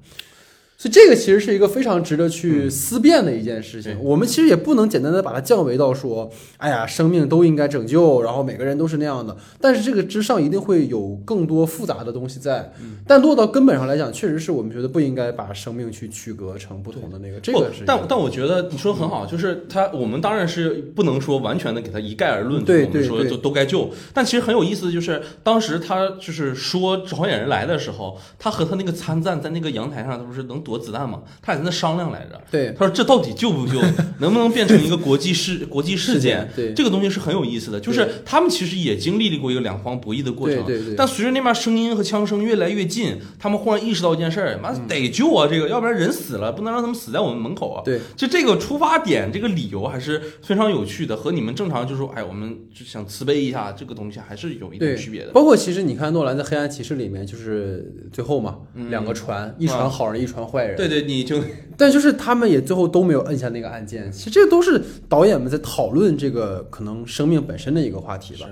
[0.82, 3.94] 所以这个其实是一个非常值得去思辨的一件事情。
[3.94, 9.38] 对我们其实也不能简单的把它降维到说，哎呀，生命都应该拯救，然后每个人都是那样的。
[9.60, 12.74] 但是这个之上一定会有更多复杂的东西在。
[13.06, 17.40] 但落到根本上来讲，确实是我们觉得不应该把生命去区隔成不同的那个。
[17.40, 23.88] 这不个是，但但我觉得你说得很好，就是他，我们当然是不能说完全的给他一概而论，对就是我们说对都都该救。
[24.16, 31.22] 但其实很有意思的就是，当时他就是说朝鲜人来的时候，他和他那个参赞在那个阳台上，他不是能躲子弹嘛？
[31.42, 32.42] 他俩在那商量来着。
[32.50, 33.82] 对他说这到底救不救，
[34.20, 36.50] 能不能变成一个国际事国际事件？
[36.56, 40.64] 对这个东西是很有意思的，就是他们其实也经历过一个两方博弈的过程。
[40.66, 45.48] 对对对但随着那边声音和枪声越来越近，他们忽然意识到一件事儿，妈得救啊！
[45.50, 47.82] 这个，要不然人死了，不能让他们死在我们门口啊。
[47.84, 55.32] 对就这个出发点，这个理由还是非常有趣的，和你们正常就说，哎，我们就想慈悲一下，这个东西还是有一对点区别的。
[55.32, 60.76] 包括其实你看诺兰在《黑暗骑士》里面，就是最后嘛，嗯两个船，一船好人，一船坏人。
[60.78, 61.42] 对对，你就
[61.78, 64.12] 但就是他们也最后都没有摁下那个按键。
[64.12, 68.48] 其实这都是导演们在讨论这个可能生命本身的一个话题吧。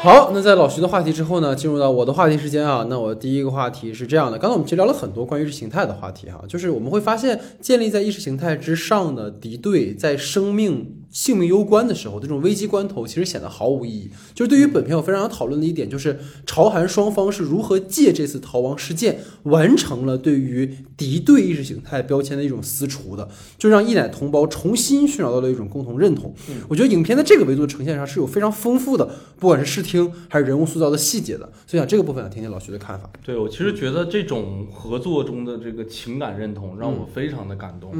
[0.00, 2.86] 好，那在老徐的话题之后呢，进入到我的话题时间啊。
[2.88, 14.10] 那我第一个话题是这样的，刚才我们其实聊了很多关于意识形态的话题哈，就是我们会发现，建立在意识形态之上的敌对，在生命性命攸关的时候，这种危机关头其实显得毫无意义。
[14.34, 26.34] 就是对于本片我非常想讨论的一点，就是朝韩双方是如何借这次逃亡事件完成了对于敌对意识形态标签的一种撕除的，就让一奶同胞重新寻找到了一种共同认同。
[26.68, 31.50] 我觉得影片在这个维度的呈现上是有非常丰富的，不管是视听还是人物塑造的细节的。
[31.66, 33.08] 所以想这个部分想听听老徐的看法。
[33.24, 37.92] 对我其实觉得这种合作中的这个情感认同让我非常的感动，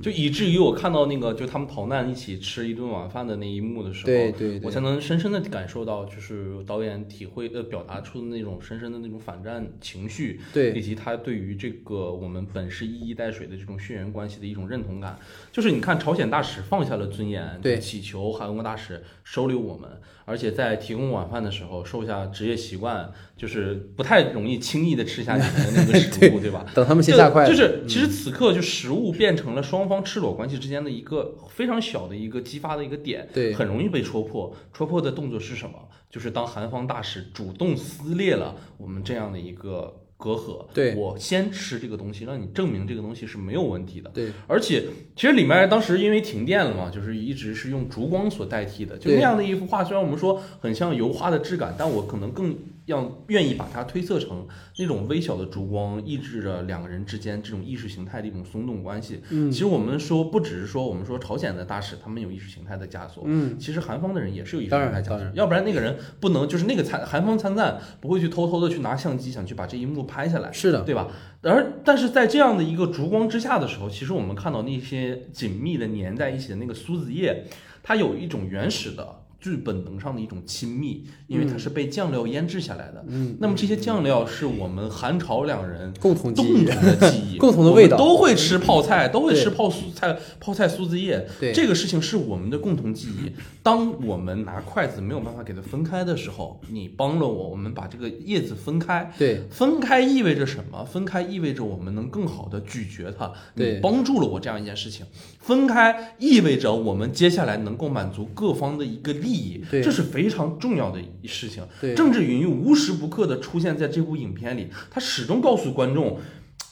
[0.00, 4.06] 就以至于我看到那个就他们逃难一起吃一顿晚饭的那一幕的时候，
[4.38, 15.18] 对我才能深深的感受到，就是导演体会呃表达出的那种深深的那种反战情绪，对以及他对于这个我们本是一衣带水的这种血缘关系的一种认同感。
[15.50, 19.90] 就是你看朝鲜大使放下了尊严，对祈求韩国大使收留我们，
[20.24, 26.66] 而且在提供晚饭的时候收下职业习惯，就是不太容易轻易的吃下你们的那个食物， 对吧？
[26.74, 34.54] 等他们先下筷子，就是其实此刻就食物变成了双方赤裸关系之间的一个非常小的一个激发的一个点，对很容易被戳破。
[34.72, 35.76] 戳破的动作是什么？
[36.08, 44.08] 就是当韩方大使主动撕裂了我们这样的一个隔阂，对我先吃这个东西，让你证明这个东西是没有问题的。
[44.10, 44.84] 对而且
[45.16, 54.46] 其实里面当时因为停电了嘛，就是一直是用烛光所代替的，就那样的一幅画，虽然我们说很像油画的质感，但我可能更让愿意把它推测成
[54.78, 59.22] 那种微小的烛光抑制着两个人之间这种意识形态的一种松动关系。
[59.30, 71.08] 嗯其实我们说不只是说我们说朝鲜的大使他们有意识形态的枷锁，嗯，其实韩方的人也是有意识形态枷锁要不然那个人不能就是那个参韩方参赞不会去偷偷的去拿相机想去把这一幕拍下来，是的，对吧？
[71.42, 77.44] 而但是在这样的一个烛光之下的时候，其实我们看到那些紧密的粘在一起的那个苏子叶，
[77.82, 79.23] 它有一种原始的。
[79.44, 83.04] 最本能上的一种亲密，因为它是被酱料腌制下来的。
[83.08, 91.28] 嗯，那么这些酱料是我们韩朝两人共同记共，同的记忆， 共同的味道都会吃泡菜，都会吃泡苏菜、泡菜苏子叶。
[91.38, 93.32] 对这个事情是我们的共同记忆。
[93.62, 99.12] 当我们拿筷子没有办法给它分开的时候，你帮了我，我们把这个叶子分开。
[99.18, 100.82] 对，分开意味着什么？
[100.86, 103.30] 分开意味着我们能更好的咀嚼它。
[103.54, 105.04] 对你帮助了我这样一件事情。
[105.44, 111.62] 分开意味着我们接下来能够满足各方的一个利益，对这是非常重要的一事情。
[111.80, 116.18] 对政治隐喻无时不刻的出现在这部影片里，它始终告诉观众。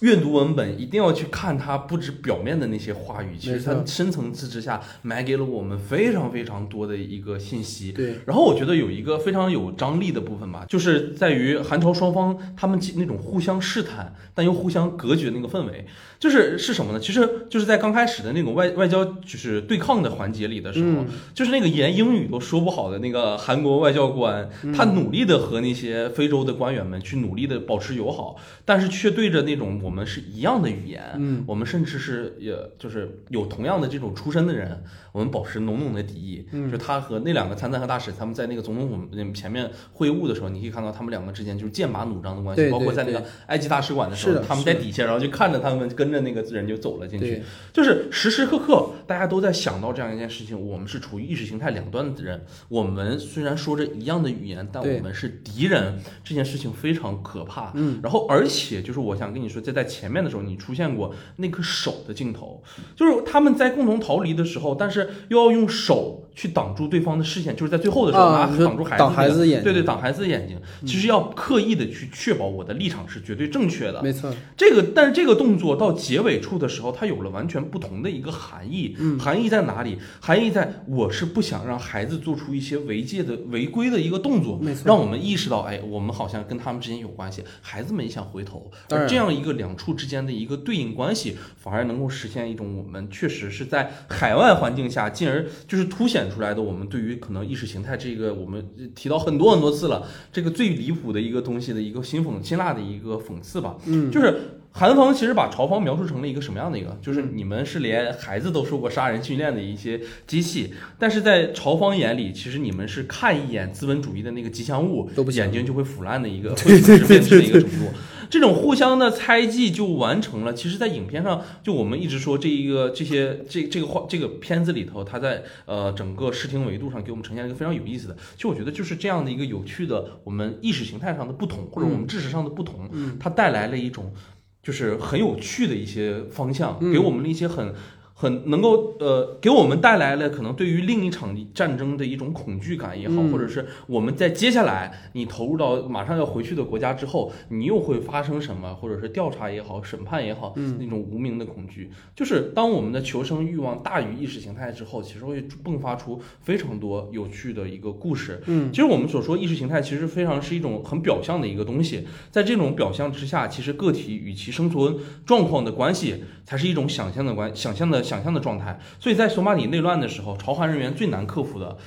[0.00, 7.92] 阅读文本一定要去看它不止表面的那些话语，其实它深层次之下埋给了我们非常非常多的一个信息。
[7.92, 15.86] 对，然后我觉得有一个非常有张力的部分吧，就是在于韩朝双方他们那种互相试探但又互相隔绝的那个氛围，
[16.22, 17.00] 就是是什么呢？
[17.00, 34.80] 其实就是在刚开始的那种外外交就是对抗的环节里的时候，嗯就是那个连英语都说不好的那个韩国外交官，嗯他努力的和那些非洲的官员们去努力的保持友好，但是却对着那种我们是一样的语言，嗯，我们甚至是也就是有同样的这种出身的人，
[35.10, 36.46] 我们保持浓浓的敌意。
[36.52, 42.62] 嗯就他和那两个参赞和大使，他们在那个总统府前面会晤的时候，你可以看到他们两个之间就是剑拔弩张的关系。
[42.62, 47.42] 对包括在那个埃及大使馆的时候，他们在底下，然后就看着他们跟着那个人就走了进去。
[47.72, 55.98] 就是时时刻刻大家都在想到这样一件事情：我们是处于意识形态两端的人，我们虽然说着一样的语言，但我们是敌人。
[56.22, 57.72] 这件事情非常可怕。
[57.74, 62.62] 嗯，然后而且就是我想跟你说，在在前面的时候，你出现过那颗手的镜头，
[62.94, 74.02] 就是他们在共同逃离的时候，但是又要用手去挡住对方的视线，就是在最后的时候拿挡住孩子、挡孩子眼睛对对，挡孩子的眼睛，其实要刻意的去确保我的立场是绝对正确的。
[74.02, 78.96] 没错，这个，但是这个动作到结尾处的时候，它有了完全不同的一个含义。
[78.98, 79.98] 嗯含义在哪里？
[80.20, 87.44] 含义在我是不想让孩子做出一些违戒的、违规的一个动作没错，让我们意识到，哎，我们好像跟他们之间有关系。
[87.60, 103.76] 孩子们也想回头，而这样一个两处之间的一个对应关系，反而能够实现一种我们确实是在海外环境下，进而就是凸显出来的我们对于可能意识形态这个我们提到很多很多次了，这个最离谱的一个东西的一个辛讽辛辣的一个讽刺吧。
[103.86, 106.98] 嗯，就是韩方其实把朝方描述成了一个什么样的一个？
[107.02, 117.86] 就是你们是连孩子都受过杀人训练的一些机器，但是在朝方眼里，其实你们是看一眼资本主义的那个吉祥物，都不眼睛就会腐烂的一个，会腐蚀对变质的一个程度。
[118.32, 120.54] 这种互相的猜忌就完成了。
[120.54, 128.16] 其实，在影片上，就我们一直说这一个这些这这个话这个片子里头，它在呃整个视听维度上给我们呈现了一个非常有意思的。
[128.34, 134.14] 其实我觉得就是这样的一个有趣的我们意识形态上的不同，或者我们知识上的不同，嗯它带来了一种
[134.62, 137.74] 就是很有趣的一些方向，嗯给我们了一些很。
[138.22, 143.32] 很能够呃，给我们带来了可能对于另一场战争的一种恐惧感也好，嗯。
[143.32, 150.76] 或者是我们在接下来你投入到马上要回去的国家之后，你又会发生什么，或者是调查也好、审判也好，嗯。
[150.78, 158.40] 那种无名的恐惧，就是当我们的求生欲望大于意识形态之后，其实会迸发出非常多有趣的一个故事。
[158.46, 168.78] 嗯，其实我们所说意识形态，其实非常是一种很表象的一个东西，在这种表象之下，其实个体与其生存状况的关系，才是一种想象的关、想象的想象的状态。
[169.00, 171.78] 所以在索马里内乱的时候，朝韩人员最难克服的。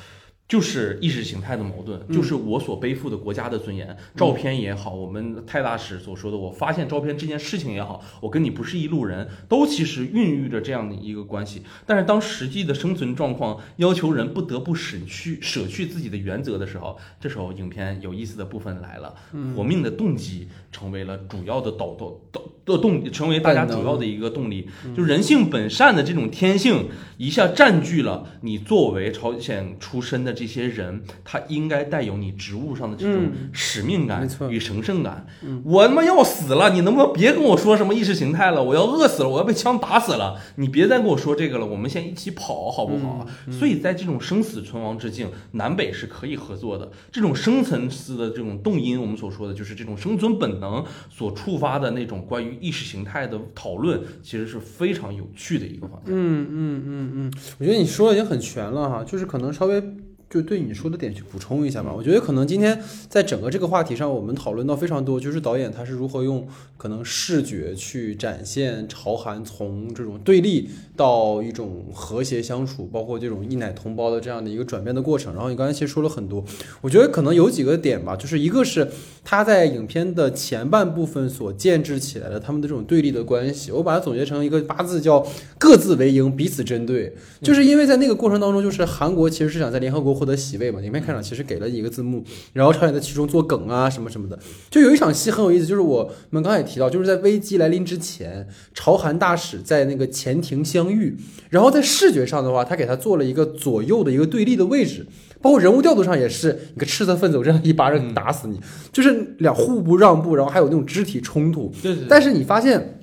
[0.48, 2.16] 就是意识形态的矛盾，嗯。
[2.16, 3.96] 就是我所背负的国家的尊严。
[4.16, 11.64] 照片也好，我们泰大使所说的，我发现照片这件事情也好，我跟你不是一路人，都其实孕育着这样的一个关系。
[11.86, 19.16] 但是当实际的生存状况要求人不得不舍去舍去自己的原则的时候，这时候影片有意思的部分来了，
[19.56, 35.26] 活命的动机成为了主要的导导导的动，成为大家主要的一个动力，就人性本善的这种天性一下占据了你作为朝鲜出身的这些人，他应该带有你职务上的这种嗯使命感与神圣感。
[35.64, 38.62] 我他妈要死了，你能不能别跟我说什么意识形态了？
[38.62, 41.66] 我要饿死了，我要被枪打死了，你别再跟我说这个了。
[41.66, 43.26] 我们先一起跑，好不好啊？
[43.50, 46.92] 所以在这种生死存亡之境，南北是可以合作的。
[47.12, 56.14] 这种深层次的这种动因，我们所说的就是这种生存本能所触发的那种关于意识形态的讨论，其实是非常有趣的一个方向。
[56.14, 59.82] 嗯嗯嗯嗯，我觉得你说的已经很全了哈，就是可能稍微
[60.30, 61.94] 就对你说的点去补充一下吧。
[61.96, 75.34] 我觉得可能今天在整个这个话题上，我们讨论到非常多，就是导演他是如何用可能视觉去展现朝韩从这种对立到一种和谐相处，包括这种一奶同胞的这样的一个转变的过程。
[75.34, 76.44] 然后你刚才其实说了很多，
[76.82, 78.90] 我觉得可能有几个点吧，就是一个是
[79.24, 85.26] 他在影片的前半部分所建制起来的他们的这种对立的关系，我把它总结成一个八字叫
[85.58, 87.16] “各自为营，彼此针对”。
[87.42, 90.82] 就是因为在那个过程当中，就是韩国其实是想在联合国获得席位嘛。
[90.82, 94.40] 影片开场其实给了一个字幕，然后朝鲜在其中做梗啊什么什么的。
[94.72, 101.18] 就有一场戏很有意思，就是我们刚才也提到，就是在危机来临之前，朝韩大使在那个前庭相遇，
[101.50, 105.06] 然后在视觉上的话，他给他做了一个左右的一个对立的位置。
[105.42, 108.60] 包括人物调度上也是，一个赤色分子，我这样一巴掌打死你，
[108.92, 111.72] 就是两互不让步，然后还有那种肢体冲突。
[111.84, 112.95] 对对对但是你发现，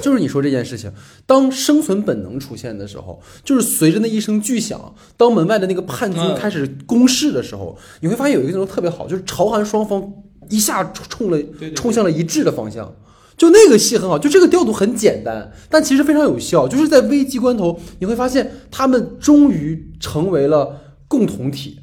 [0.00, 0.92] 就是你说这件事情，
[1.26, 10.12] 当生存本能出现的时候，就是随着那一声巨响，当门外的那个叛军嗯开始攻势的时候，你会发现有一个地方特别好，就是朝韩双方
[10.48, 11.38] 一下冲了
[11.74, 12.94] 冲向了一致的方向。
[13.36, 16.68] 就那个戏很好，就这个调度很简单，但其实非常有效。
[16.68, 20.78] 就是在危机关头，你会发现他们终于成为了
[21.08, 21.79] 共同体。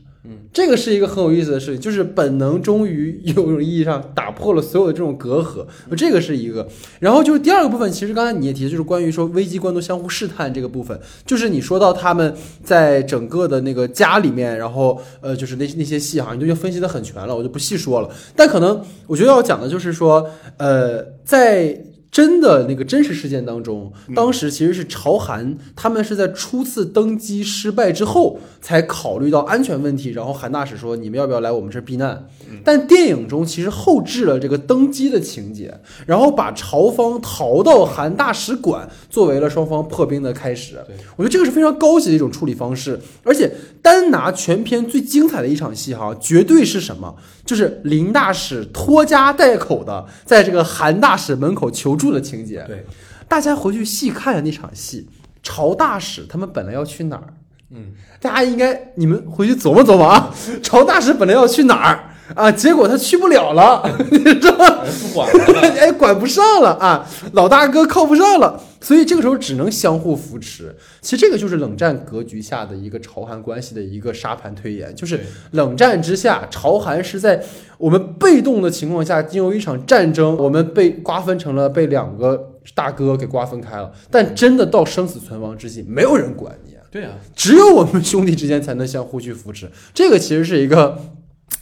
[0.58, 5.64] 这个是一个很有意思的事情，就是本能终于有种意义上打破了所有的这种隔阂，
[5.96, 6.68] 这个是一个。
[7.00, 12.34] 然后就是第二个部分，其实刚才你也提，就是关于说危机关头相互试探这个部分，就是你说到他们
[12.64, 18.10] 在整个的那个家里面，然后呃，就是那那些戏哈，你都已经分析的很全了，我就不细说了。
[18.36, 20.28] 但可能我觉得要讲的就是说，
[20.58, 21.80] 呃，在。
[22.18, 32.28] 真的那个真实事件当中，当时其实是朝韩他们是在初次登机失败之后，才考虑到安全问题，然后韩大使说你们要不要来我们这儿避难？
[32.64, 35.72] 但电影中其实后置了这个登机的情节，
[36.08, 40.80] 然后把朝方逃到韩大使馆作为了双方破冰的开始。
[41.18, 43.52] 我觉得这个是非常高级的一种处理方式，而且
[43.88, 47.16] 单拿全片最精彩的一场戏哈，绝对是什么？
[47.46, 52.66] 就是林大使拖家带口的在这个韩大使门口求助的情节。
[52.68, 52.86] 对，
[53.30, 55.08] 大家回去细看那场戏，
[55.42, 57.34] 朝大使他们本来要去哪儿？
[57.72, 60.34] 嗯，大家应该你们回去琢磨琢磨啊。
[60.62, 62.52] 朝大使本来要去哪儿啊？
[62.52, 70.76] 结果他去不了了， 你知道不管了， 哎，管不上了啊，老大哥靠不上了，所以这个时候只能相互扶持。
[71.02, 75.20] 其实这个就是冷战格局下的一个朝韩关系的一个沙盘推演，就是
[75.52, 77.44] 冷战之下，朝韩是在
[77.78, 86.82] 我们被动的情况下进入一场战争，我们被瓜分成了被两个大哥给瓜分开了，但真的到生死存亡之际，没有人管你啊。
[86.90, 90.98] 对啊、只有我们兄弟之间才能相互去扶持，这个其实是一个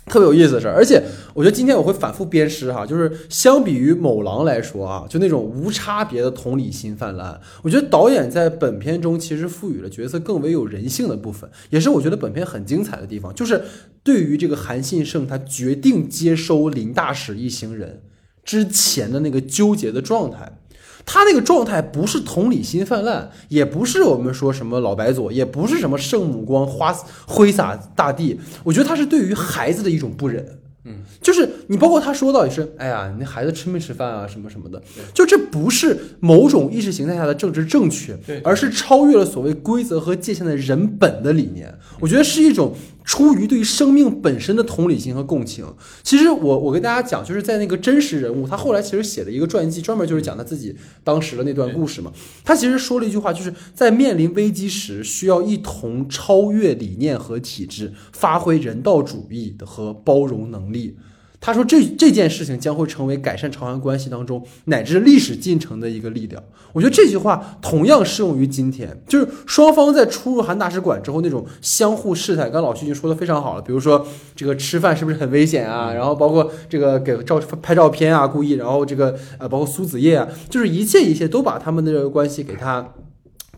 [0.06, 0.68] 特别有意思的事。
[0.68, 1.01] 而且
[1.34, 13.64] 我觉得今天我会反复鞭尸哈，就是相比于某狼来说啊，就那种无差别的同理心泛滥，我觉得导演在本片中其实赋予了角色更为有人性的部分，也是我觉得本片很精彩的地方，就是
[14.03, 18.01] 对于这个韩信胜他决定接收林大使一行人
[18.43, 20.60] 之前的那个纠结的状态。
[21.06, 26.91] 他那个状态不是同理心泛滥，也不是我们说什么老白左，也不是什么圣母光花
[27.28, 28.39] 挥洒大地。
[28.64, 30.60] 我觉得他是对于孩子的一种不忍。
[30.88, 34.80] 嗯，就是你包括他说到也是，哎呀，你那孩子吃没吃饭啊，什么什么的，
[35.16, 41.74] 就这不是某种意识形态下的政治正确，对而是超越了所谓规则和界限的人本的理念。
[41.99, 42.76] 我觉得是一种
[43.06, 45.66] 出于对生命本身的同理心和共情。
[46.03, 52.12] 其实我我跟大家讲，就是在那个真实人物，他后来其实写了一个传记，专门就是讲他自己当时的那段故事嘛。
[52.43, 60.97] 他其实说了一句话，就是在面临危机时，需要一同超越理念和体制，发挥人道主义的和包容能力。
[61.46, 66.41] 他说这这件事情将会成为改善朝韩关系当中乃至历史进程的一个力量。
[66.74, 72.52] 我觉得这句话同样适用于今天，就是双方在出入韩大使馆之后那种相互试探。
[72.52, 74.04] 刚老徐已经说的非常好了，比如说
[74.36, 75.93] 这个吃饭是不是很危险啊？
[75.93, 82.91] 然后包括这个给照拍照片啊，故意，然后这个呃，包括苏子叶啊，就是一切一切都把他们的这个关系给他。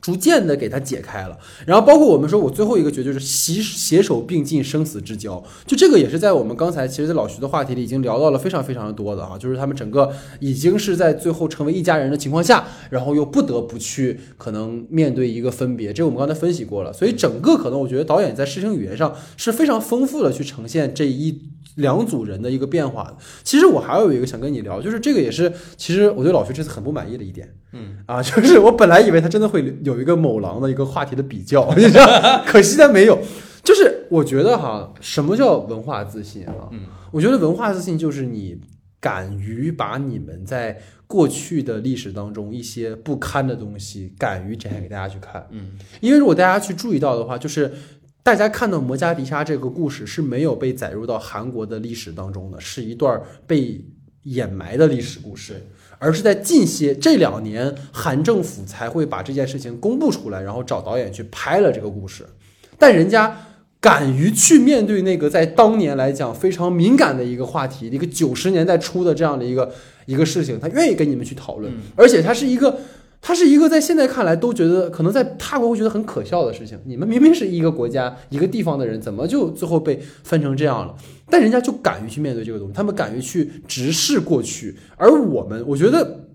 [0.07, 5.43] 逐渐的给它解开了，然后包括我们说，我最后一个诀就是携携手并进，生死之交。
[5.65, 16.93] 就这个也是在我们刚才其实，在老徐的话题里已经聊到了非常非常的多的啊，就是他们整个已经是在最后成为一家人的情况下，然后又不得不去可能面对一个分别，这我们刚才分析过了。
[16.93, 21.37] 所以整个可能我觉得导演在视听语言上是非常丰富的去呈现这一
[21.77, 23.17] 两组人的一个变化的。
[23.43, 27.51] 其实我还有一个想跟你聊，就是这个也是其实我对老徐这次很不满意的一点。
[27.73, 33.19] 嗯啊， 就是我本来以为他真的会有一个某狼的一个话题的比较， 你知道，可惜他没有。
[33.63, 36.69] 就是我觉得哈，什么叫文化自信啊？
[36.71, 38.61] 嗯，我觉得文化自信就是你
[38.99, 45.45] 敢于把你们在过去的历史当中一些不堪的东西，敢于展现给大家去看。
[45.51, 47.73] 嗯，因为如果大家去注意到的话，就是
[48.27, 53.17] 大家看到摩加迪沙这个故事是没有被载入到韩国的历史当中的，是一段
[53.47, 53.81] 被
[54.23, 55.65] 掩埋的历史故事，
[55.97, 62.25] 而是在近些这两年，韩政府才会把这件事情公布出来，然后找导演去拍了这个故事。
[62.77, 63.33] 但人家
[63.79, 69.73] 敢于去面对那个在当年来讲非常敏感的一个话题，一个九十年代初的这样的一个
[70.05, 72.77] 一个事情，他愿意跟你们去讨论，而且他是一个。
[73.21, 76.79] 他是一个在现在看来都觉得可能在他国会觉得很可笑的事情。
[76.85, 80.95] 你们明明是一个国家、一个地方的人，怎么就最后被分成这样了？
[81.29, 86.25] 但人家就敢于去面对这个东西，他们敢于去直视过去，而我们，我觉得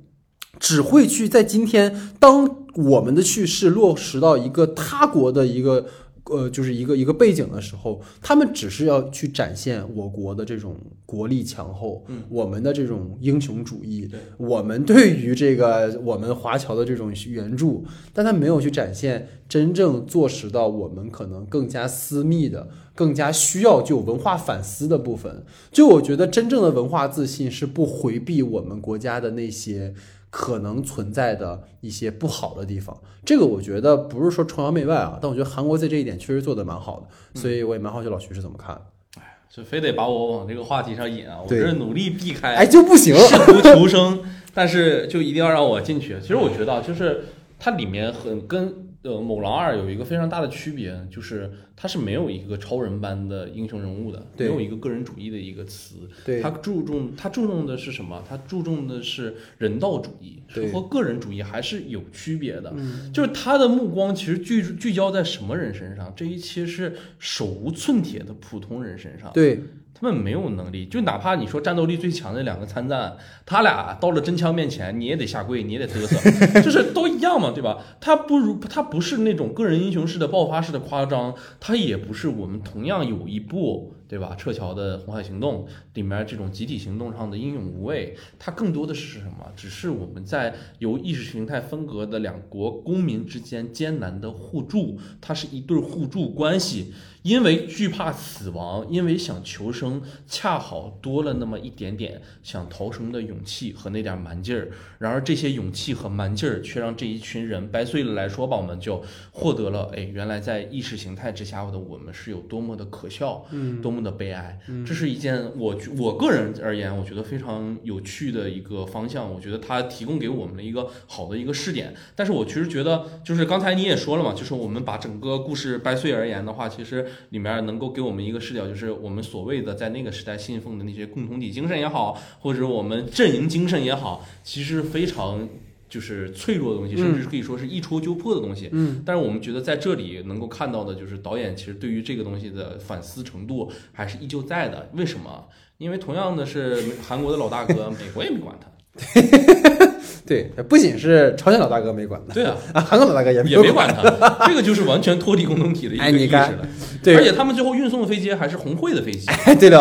[0.59, 5.87] 只会去在今天，当我们的去世落实到一个他国的一个。
[6.27, 14.09] 呃，就是一个一个背景的时候，他们只是要去展现我国的这种国力强厚，嗯，我们的这种英雄主义，
[14.39, 25.45] 我们对于这个我们华侨的这种援助，但他没有去展现真正坐实到我们可能更加私密的、更加需要就文化反思的部分。
[25.73, 29.93] 就我觉得，真正的文化自信是不回避我们国家的那些。
[30.33, 38.75] 可能存在的一些不好的地方，这个我觉得不是说崇洋媚外啊，但我觉得韩国在这一点确实做的蛮好的，所以我也蛮好奇老徐是怎么看。
[39.19, 44.21] 哎，就非得把我往这个话题上引啊，我是努力避开，哎就不行，试图求生，
[44.55, 46.17] 但是就一定要让我进去。
[46.23, 47.27] 其实我觉得就是
[47.59, 48.89] 它里面很跟。
[49.05, 51.51] 呃，《某狼二》有一个非常大的区别，就是
[51.83, 55.97] 它是没有一个超人般的英雄人物的，没有一个个人主义的一个词。
[56.25, 58.23] 对，它注重他注重的是什么？
[58.29, 60.41] 他注重的是人道主义，
[60.73, 62.73] 和个人主义还是有区别的。
[63.13, 66.13] 就是他的目光其实聚聚焦在什么人身上？
[66.15, 69.33] 这一切是手无寸铁的普通人身上。
[69.35, 69.65] 对。
[69.95, 73.17] 他们没有能力，就哪怕你说战斗力最强的两个参战，
[73.47, 76.19] 他俩到了真枪面前，你也得下跪，你也得嘚瑟，
[76.61, 77.79] 就是都一样嘛，对吧？
[78.01, 83.95] 他不如他不是那种个人英雄式的爆发式的夸张，他它也不是我们同样有一部。
[84.09, 84.35] 对吧？
[84.37, 89.51] 撤侨的红海行动里面这种集体行动上的英勇无畏，它更多的是什么？
[89.57, 96.93] 只是我们在由意识形态分隔的两国公民之间艰难的互助，它是一对互助关系。
[97.23, 104.73] 因为惧怕死亡，因为想求生，恰好多了那么一点点想逃生的勇气和那点蛮劲儿。
[104.99, 109.01] 然而这些勇气和蛮劲儿，却让这一群人掰碎了来说吧，我们就
[109.31, 114.02] 获得了：哎，原来在意识形态之下的我们是有多么的可笑，嗯，多么。
[114.03, 119.33] 的悲哀，这是一件我我个人而言，我觉得非常有趣的一个方向。
[119.33, 121.95] 我觉得它提供给我们的一个好的一个试点。
[122.17, 135.49] 但是我其实觉得，就是刚才你也说了嘛，就是我们把整个故事掰碎而言的话，其实里面能够给我们一个视角，就是我们所谓的在那个时代信奉的那些共同体精神也好，或者我们阵营精神也好，其实非常。
[135.93, 138.71] 就是脆弱的东西，甚至可以说是一戳就破的东西。
[138.73, 144.89] 嗯，但是我们觉得在这里能够看到的，就是导演其实对于这个东西的反思程度还是依旧在的。
[144.95, 145.47] 为什么？
[145.77, 148.73] 因为同样的是韩国的老大哥，美国也没管他。
[150.27, 156.59] 对，不仅是朝鲜老大哥没管他，对啊， 啊，韩国老大哥也也没管他，这个就是完全脱离共同体的一个 意识了。
[157.03, 159.27] 对，而且他们最后运送的飞机还是红会的飞机。
[159.59, 159.79] 对的，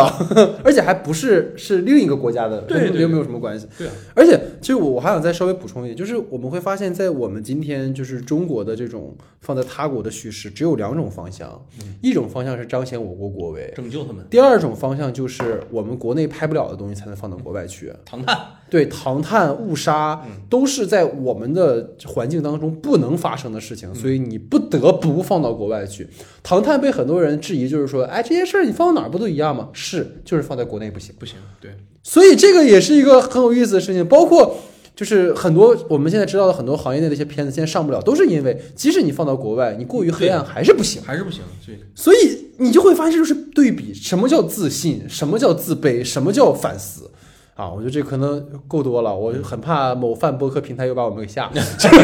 [0.64, 3.68] 而且还不是是另一个国家的，对，又没有什么关系。
[3.78, 11.62] 对啊，而且其实我我还想再稍微补充一点，就是我们会发现，在我们今天就是中国的这种放在他国的叙事，只有两种方向，
[12.02, 18.36] 一种方向是彰显我国国威，拯救他们；第二种方向就是我们国内拍不了的东西才能放到国外去，唐探。
[18.70, 20.11] 对，唐探、误杀
[20.50, 26.08] 都是在我们的环境当中不能发生的事情，所以你不得不放到国外去。
[26.42, 29.70] 唐探被很多人质疑，就是说，哎，这些事儿你放到哪儿不都一样吗？
[29.74, 31.36] 是，就是放在国内不行，不行。
[31.60, 31.72] 对，
[32.04, 34.08] 所以这个也是一个很有意思的事情。
[34.08, 34.58] 包括
[34.96, 41.42] 就是很多我们现在知道的很多行业内的一些片子，现在上不了，都是因为即使你放到国外，你过于黑暗还是不行，还是不行。
[41.66, 42.18] 对，所以
[42.58, 47.10] 你就会发现，就是对比，什么叫自信，什么叫自卑，什么叫反思。
[47.56, 51.52] 啊，我觉得这可能够多了，我很怕某泛播客平台又把我们给下，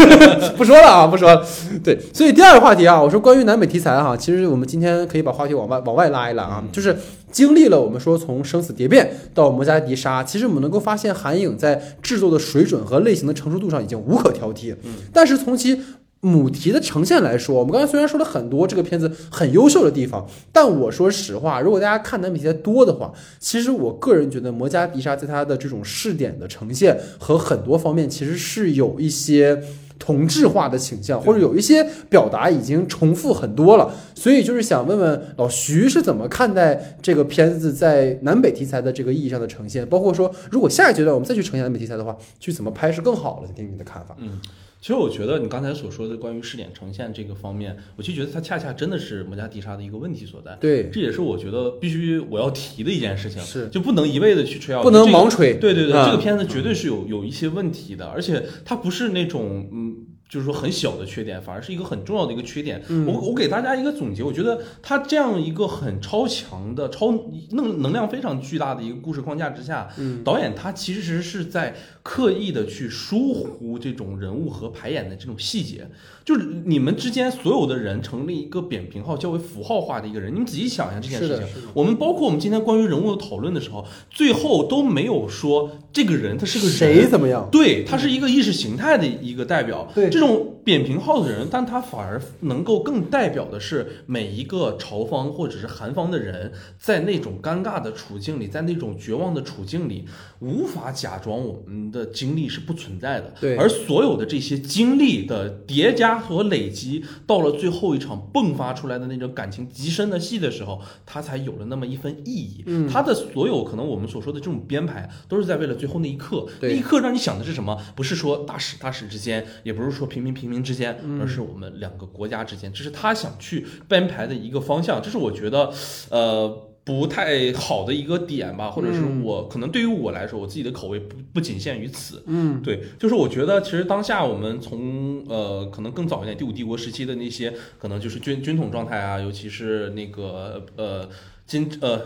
[0.57, 1.43] 不说了啊，不说了。
[1.83, 6.95] 对，所以第二个话题啊，我说关于南北题材哈，其实我们今天可以把话题往外往外拉一拉啊，就是
[7.31, 15.81] 经历了我们说从生死蝶变到摩加迪沙，其实我们能够发现韩影在制作的水准和类型的成熟度上已经无可挑剔，嗯，但是从其
[16.21, 29.61] 母题的呈现来说，我们刚才虽然说了很多这个片子很优秀的地方，但我说实话，如果大家看南比题材多的话，其实我个人觉得《摩加迪沙》在它的这种试点的呈现和很多方面，其实是有一些
[29.99, 33.93] 同质化的倾向，或者有一些表达已经重复很多了。
[34.15, 43.49] 所以就是想问问老徐是怎么看待这个片子在南北题材的这个意义上的呈现，包括说如果下一阶段我们再去呈现南北题材的话，去怎么拍是更好了？
[43.55, 44.15] 听你的看法。
[44.17, 44.39] 嗯。
[44.87, 50.55] 其实我觉得你刚才所说的关于试点呈现这个方面，我就觉得它恰恰真的是摩加迪沙的一个问题所在。
[50.61, 55.55] 对，这也是我觉得必须我要提的一件事情，是就不能一味的去吹啊，不能这个盲吹。
[55.55, 60.06] 对对对，啊这个片子绝对是有有一些问题的，而且它不是那种嗯。
[60.29, 62.83] 就是说很小的缺点，反而是一个很重要的一个缺点。
[62.89, 67.11] 嗯我我给大家一个总结，我觉得他这样一个很超强的、超
[67.51, 75.87] 能能量非常巨大的一个故事框架之下，嗯导演他其实是在刻意的去疏忽这种人物和排演的这种细节。
[76.27, 87.47] 就是你们之间所有的人成立一个扁平号、较为符号化的一个人，你们仔细想一下这件事情我们包括我们今天关于人物的讨论的时候，最后都没有说这个人他是个人谁怎么样？
[87.49, 89.89] 对，他是一个意识形态的一个代表。
[89.95, 100.03] 对这种扁平号的人，但他反而能够更代表的是每一个朝方或者是韩方的人，在那种尴尬的处境里，在那种绝望的处境里，
[100.39, 103.33] 无法假装我们的经历是不存在的。
[103.39, 112.65] 对而所有的这些经历的叠加和累积，到了最后一场迸发出来的那种感情极深的戏的时候，他才有了那么一份意义。
[112.65, 116.45] 嗯它的所有可能我们所说的这种编排，都是在为了最后那一刻。
[116.59, 117.81] 那对一刻让你想的是什么？
[117.95, 122.71] 不是说大使大使之间，也不是说平民平民之间，嗯而是我们两个国家之间。
[122.71, 125.01] 这是他想去编排的一个方向。
[125.01, 125.71] 这是我觉得，
[126.09, 126.63] 呃。
[126.87, 141.09] 不太好的一个点吧，或者是嗯我可能对于我来说，我自己的口味不不仅限于此，嗯，对，就是我觉得其实当下我们从呃可能更早一点第五帝国时期的那些可能就是军军统状态啊，尤其是那个呃
[141.45, 142.01] 金呃。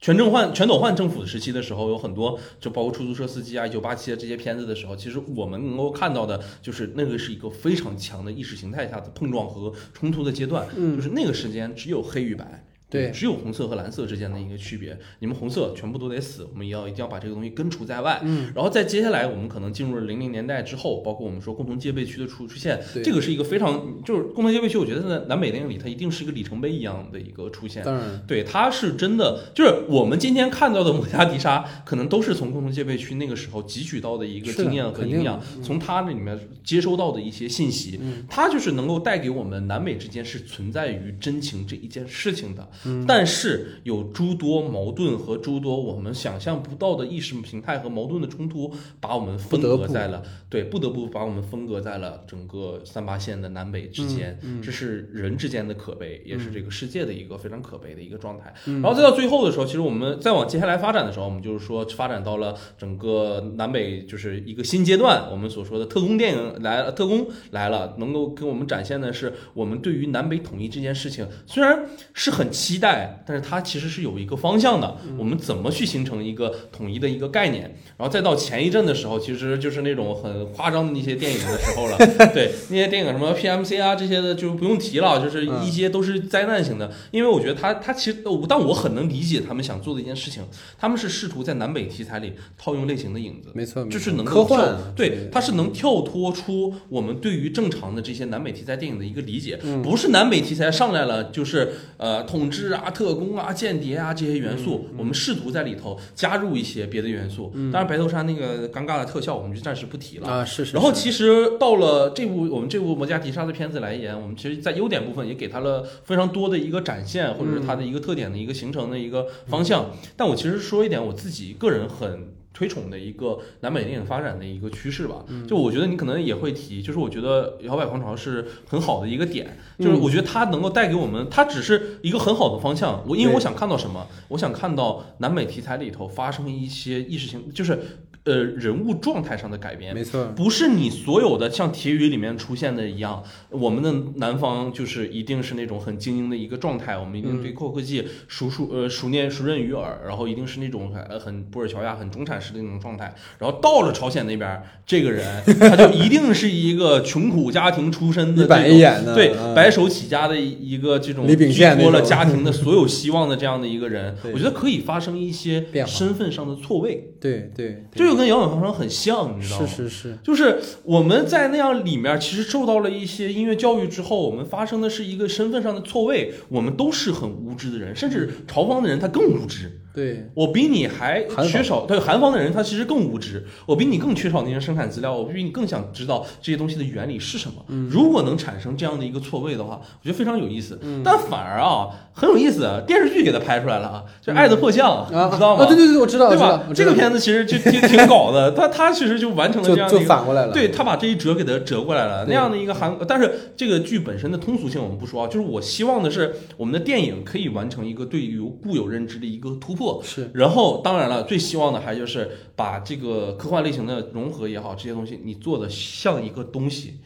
[0.00, 10.96] 全正焕、全斗焕政府时期的时候，有很多就包括出租车司机啊、一九八七啊这些片子的时候，其实我们能够看到的，就是那个是一个非常强的意识形态下的碰撞和冲突的阶段，嗯。
[10.96, 14.98] 就是那个时间只有黑与白，对只有红色和蓝色之间的一个区别。
[15.20, 18.20] 你们红色全部都得死，我们也要一定要把这个东西根除在外。
[18.24, 27.84] 嗯，然后再接下来，我们可能进入了零零年代之后，包括我们说共同戒备区的出出现，对这个是一个非常就是共同戒备区，我觉得在南北电影里它一定是一个里程碑一样的一个出现。
[27.84, 42.68] 当然，对，它是真的，就是我们今天看到的摩加迪沙，可能都是从共同戒备区那个时候汲取到的一个经验和营养，嗯从它那里面接收到的一些信息，嗯它就是能够带给我们南北之间是存在于真情这一件事情的。
[42.84, 54.38] 嗯但是有诸多矛盾和诸多我们想象不到的意识形态和矛盾的冲突，把我们分隔在了对，不得不把我们分隔在了整个三八线的南北之间。
[54.42, 58.52] 嗯嗯这是人之间的可悲，也是这个世界的一个非常可悲的一个状态。
[58.66, 65.30] 嗯然后再到最后的时候，其实我们再往接下来发展的时候，我们就是说发展到了整个南北就是一个新阶段。
[65.30, 74.96] 我们所说的特工电影来了，特工来了，能够给我们展现的是我们对于南北统一这件事情，虽然是很期待，但是它其实是有一个方向的。
[75.18, 77.62] 我们怎么去形成一个统一的一个概念？
[77.96, 81.96] 然后再到前一阵的时候，其实就是那种很夸张的那些电影的时候了。
[82.32, 86.90] 对，那些电影什么 PMC 啊这些的就不用提了，就是嗯一些都是灾难型的。
[87.10, 90.42] 因为我觉得他他其实，呃但我很能理解他们想做的一件事情，
[90.78, 93.50] 他们是试图在南北题材里套用类型的影子。
[93.54, 107.52] 没错，就是能科幻，对，它是能跳脱出我们对于正常的这些南北题材电影的一个理解，嗯不是南北题材上来了就是呃统治啊、特工啊、间谍啊这些元素，嗯我们试图在里头加入一些别的元素。
[107.72, 110.28] 当然，白头山那个尴尬的特效，我们就暂时不提了。
[110.28, 110.72] 啊，是是。
[110.72, 119.90] 是然后其实到了这部我们这部摩加迪沙的片子来言，我们其实，在优点部分也给它了非常多的一个展现，或者是它的一个特点的一个形成的一个方向。
[120.16, 122.39] 但我其实说一点我自己个人很。
[122.52, 133.02] 推崇的一个南北电影发展的一个趋势吧，就我觉得你可能也会提，就是我觉得摇摆狂潮是很好的一个点，就是我觉得它能够带给我们，它只是一个很好的方向。
[133.06, 137.78] 我因为我想看到什么，我想看到南美题材里头发生一些意识形，就是
[138.24, 153.14] 呃人物状态上的改变，没错，不是你所有的像铁语里面出现的一样，我们的南方就是一定是那种很精英的一个状态，我们一定对高科技熟熟呃熟念熟稔于耳，然后一定是那种很很布尔乔亚很中产式的那种状态。
[153.38, 158.76] 然后到了朝鲜那边，这个人 他就一定是一个穷苦家庭出身的一板这种。
[158.76, 159.54] 一眼的，对，嗯。
[159.54, 161.36] 白手起家的一个这种寄
[161.76, 169.66] 托了家庭的 所有希望的这样的一个人，我觉得可以发生一些身份上的错位，对对，这就跟摇滚方程很像，你知道吗？
[169.66, 176.34] 是是是，就是我们在那样里面，其实受到了一些音乐教育之后，我们发生的是一个身份上的错位。
[176.48, 179.80] 我们都是很无知的人，甚至朝方的人他更无知。
[179.94, 183.44] 对我比你还缺少，对韩方的人他其实更无知。
[183.66, 187.54] 我比你更缺少那些生产资料，我比你更想知道这些东西的原理是什么。
[187.68, 190.78] 嗯如果能产生这样的一个错位的话，我觉得非常有意思。
[191.04, 195.64] 但反而啊，很有意思，电视剧给他拍出来了啊，就《爱的迫降》，啊你知道吗？
[195.64, 196.62] 啊，对对对，我知道，对吧？
[196.74, 200.08] 这个片子其实就挺挺搞的， 他他其实就完成了就就这样的一个。
[200.08, 200.52] 反过来了。
[200.52, 210.30] 对他把这一折给他折过来了，那样的一个韩，但是这个剧本身的通俗性我们不说啊，就是我希望的是我们的电影可以完成一个对于固有认知的一个突破，是。
[210.34, 217.00] 然后当然了，最希望的还就是把这个科幻类型的融合也好，这些东西你做的像一个东西，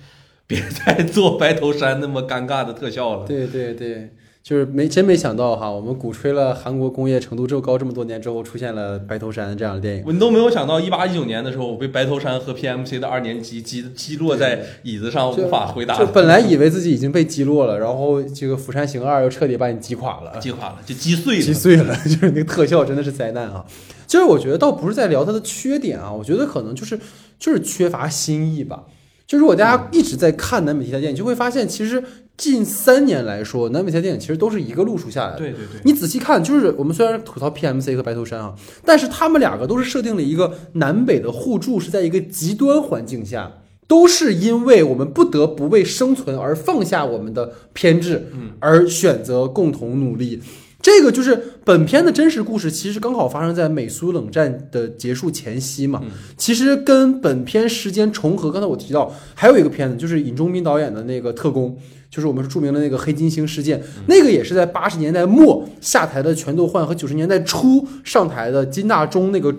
[0.46, 3.26] 别再做白头山那么尴尬的特效了。
[3.26, 4.14] 对对对，
[4.44, 10.02] 就是没真没想到哈，我们鼓吹了韩国工业程度这么高这么多年之后，出现了白头山这样的电影。
[10.06, 20.38] 我都没有想到，一八一九年的时候，我被白头山和 PMC 的二年级击击落在椅子上，无法回答就，本来以为自己已经被击落了，然后这个《釜山行二》又彻底把你击垮了。
[20.38, 21.42] 击垮了，就击碎了。
[21.42, 23.64] 击碎了， 就是那个特效真的是灾难啊！
[24.06, 27.00] 其实我觉得倒不是在聊它的缺点啊，我觉得可能就是
[27.38, 28.84] 就是缺乏新意吧。
[29.26, 32.02] 就如果大家一直在看南北题材电影，就会发现其实
[32.36, 35.38] 近三年来说，南北题材电影其实都是一个路数下来的。
[35.38, 38.54] 对对对，你仔细看，就是我们虽然吐槽 PMC 和白头山啊，
[38.84, 43.50] 但是他们两个都是设定了一个南北的互助，是在一个极端环境下，
[43.86, 50.42] 都是因为我们不得不为生存而放下我们的偏执，嗯，而选择共同努力。
[50.84, 55.98] 这个就是本片的真实故事，其实刚好发生在美苏冷战的结束前夕嘛。
[56.04, 58.50] 嗯其实跟本片时间重合。
[58.50, 61.70] 刚才我提到还有一个片子，就是尹中斌导演的那个《特工》，
[62.10, 69.54] 就是我们著名的那个黑金星事件，那个也是在八十年代末下台的全斗焕和九十年代初上台的金大中那个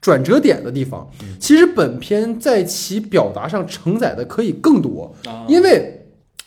[0.00, 1.06] 转折点的地方。
[1.38, 5.93] 其实本片在其表达上承载的可以更多，啊因为。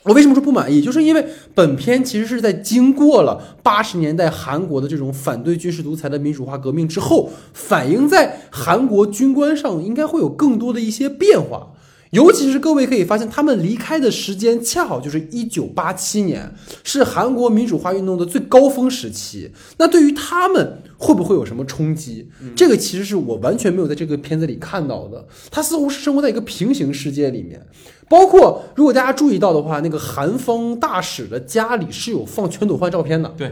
[0.08, 0.82] 我为什么说不满意？
[0.82, 11.74] 就是因为本片其实是在经过了八十年代韩国的这种反对军事独裁的民主化革命之后，反映在韩国军官上应该会有更多的一些变化。
[12.12, 16.49] 尤其是各位可以发现，他们离开的时间恰好就是一九八七年，
[16.86, 19.51] 是韩国民主化运动的最高峰时期。
[19.78, 22.28] 那对于他们会不会有什么冲击？
[22.56, 25.28] 这个其实是我完全没有在这个片子里看到的。
[25.52, 27.66] 他似乎是生活在一个平行世界里面。
[28.10, 33.34] 包括如果大家注意到的话，那个韩方大使的家里是有放全斗焕照片的。
[33.38, 33.52] 对，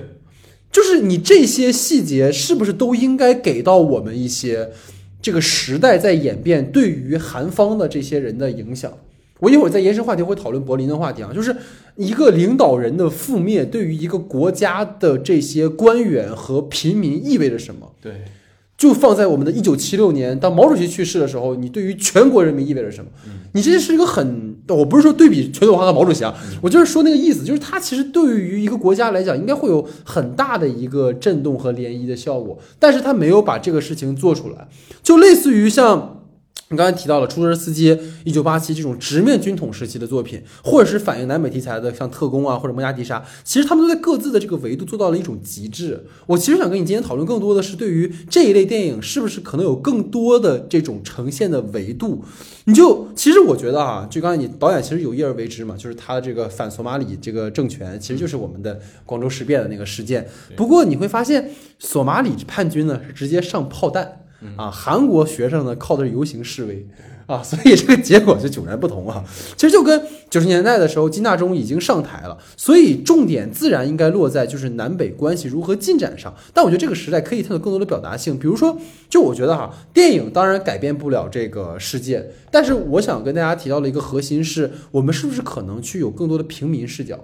[0.72, 4.72] 就是你这些细节是不是都应该给到我们一些
[5.22, 8.92] 这个时代在演变对于韩方的这些人的影响？
[9.40, 11.54] 我一会儿在延伸话题会讨论柏林的话题啊，就是
[11.96, 17.92] 一个领导人的覆灭对于一个国家的这些官员和平民意味着什么？
[18.02, 18.26] 对，
[18.78, 23.10] 就放在我们的一九七六年，当毛主席去世的时候，你对于全国人民意味着什么？
[23.54, 34.68] 你这是一个很，我不是说对比全斗焕和毛主席啊，我就是说那个意思，就是他其实对于一个国家来讲，应该会有很大的一个震动和涟漪的效果，但是他没有把这个事情做出来，
[35.02, 36.24] 就类似于像。
[36.70, 46.04] 你刚才提到了出租车司机、一九八七这种直面军统时期的作品，或者是反映南北题材的，像特工啊或者蒙加迪沙，其实他们都在各自的这个维度做到了一种极致。
[46.26, 52.26] 我其实想跟你今天讨论更多的是对于这一类电影是不是可能有更多的这种呈现的维度。
[52.64, 60.28] 你就其实我觉得啊，就刚才你导演其实有意而为之嘛，就是他的这个反索马里这个政权，其实就是我们的广州事变的那个事件。
[60.56, 64.24] 不过你会发现，索马里叛军呢是直接上炮弹。
[64.56, 66.86] 啊，韩国学生呢靠的是游行示威
[67.26, 69.24] 啊，所以这个结果就迥然不同啊。
[69.56, 76.34] 其实就跟九十年代的时候金大中已经上台了，所以重点自然应该落在就是南北关系如何进展上。
[76.54, 78.78] 但我觉得这个时代可以探索更多的表达性，比如说，
[79.10, 87.20] 就我觉得哈，电影当然改变不了这个世界，但是我想跟大家提到的一个核心是，我们是不是可能去有更多的平民视角。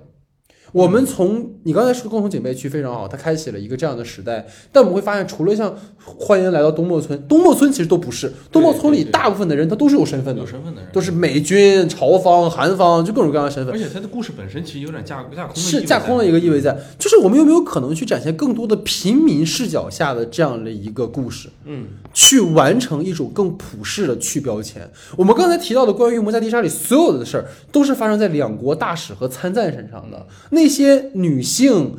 [0.71, 4.45] 我们从你刚才说共同警备区非常好，它开启了一个这样的时代。
[4.71, 8.31] 但我们会发现，除了像欢迎来到东莫村，东莫村其实都不是。
[8.51, 13.77] 东莫村里大部分的人他都是有身份的有，身份的人都是美军、朝方、韩方，就各种各样的身份而。
[13.77, 21.49] 且他的故事本身其实有点架架空是架空了一个意味在，就是我们有没有可能去展现更多的平民视角下的这样的一个故事？
[21.65, 24.89] 嗯，去完成一种更普世的去标签。
[25.17, 30.25] 我们刚才提到的关于摩加迪沙里所有的事儿，都是发生在两国大使和参赞身上的。
[30.49, 31.95] 那些女性、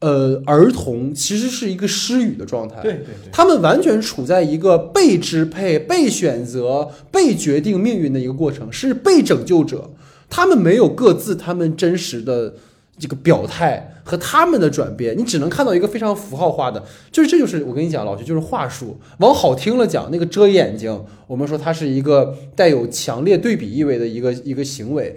[0.00, 2.80] 呃儿童，其实是一个失语的状态。
[2.82, 9.90] 对对对，他们完全处在一个被支配、被选择、被决定命运的一个过程，是被拯救者。
[10.28, 12.54] 他们没有各自他们真实的
[12.98, 18.98] 这个表态和他们的转变，你只能看到一个非常符号化的，就是这就是我跟你讲，老徐就是话术。
[19.18, 25.14] 往好听了讲，那个遮眼睛，我们说它是一个带有强烈对比意味的一个一个行为；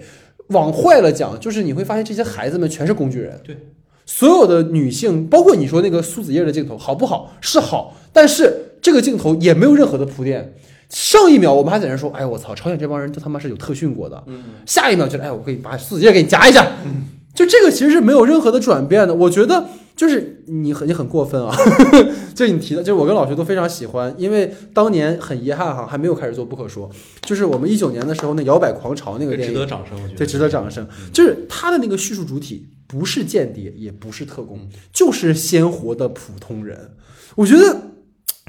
[0.50, 3.40] 往坏了讲，就是你会发现这些孩子们全是工具人。
[3.42, 3.56] 对。
[4.06, 7.32] 所有的女性，包括你说那个苏子叶的镜头，好不好？
[7.40, 10.54] 是好，但是这个镜头也没有任何的铺垫。
[10.88, 14.22] 上一秒我们还在那说，哎我操，朝鲜这帮人都他妈是有特训过的。
[14.26, 16.66] 嗯，下一秒觉得，哎，我可以把苏子叶给你夹一下。
[16.84, 19.14] 嗯就这个其实是没有任何的转变的。
[19.14, 19.64] 我觉得，
[20.00, 21.54] 就是你很你很过分啊！
[22.34, 26.90] 就你提的，就是我跟老徐都非常喜欢，因为当年很遗憾哈，还没有开始做不可说，
[27.20, 30.88] 就是我们一九年的时候那摇摆狂潮那个电影，值得掌声，我觉得对，值得掌声。
[31.12, 36.92] 就是他的那个叙述主体不是间谍，也不是特工，就是鲜活的普通人。
[37.34, 37.82] 我觉得。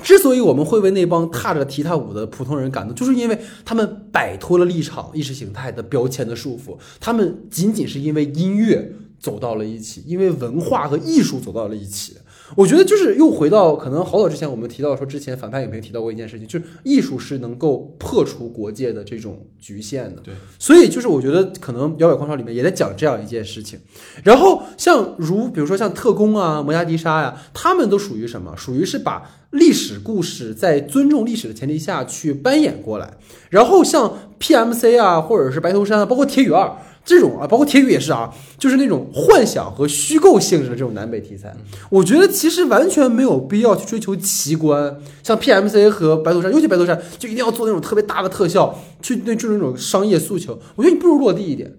[0.04, 12.18] 之所以我们会为那帮踏着踢踏舞的普通人感动，就是因为他们摆脱了立场、意识形态的标签的束缚，他们仅仅是因为音乐走到了一起，因为文化和艺术走到了一起。
[12.58, 20.22] 我觉得就是又回到可能好早之前我们提到说，之前反派影评提到过一件事情，就是艺术是能够破除国界的这种局限的。
[20.22, 23.80] 对，所以就是我觉得可能《摇摆狂潮》里面也在讲这样一件事情。
[24.24, 28.54] 然后像如比如说像特工啊、摩加迪沙呀，他们都属于什么？
[28.58, 33.14] 属于是把历史故事在尊重历史的前提下去搬演过来。
[33.50, 36.76] 然后像 PMC 啊，或者是白头山啊，包括铁雨二。
[37.04, 41.56] 这种啊，包括铁雨也是啊，就是那种幻想和虚构性质的这种南北题材，
[41.90, 44.96] 我觉得其实完全没有必要去追求奇观。
[45.24, 50.60] 像 PMC 和白头山，尤其白头山，就一定要做那种特别大的特效，去对就是那种商业诉求。
[50.76, 51.74] 我觉得你不如落地一点。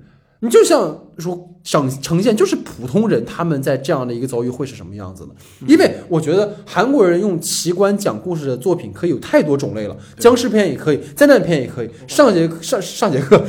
[0.45, 5.31] 你就像说呈呈现，就是普通人他们在这样的一个遭遇会是什么样子的？
[5.69, 11.91] 因为我觉得韩国人用奇观讲故事的作品可以有太多种类了，僵尸片也可以，灾难片也可以。
[12.09, 13.41] 上节上上节课，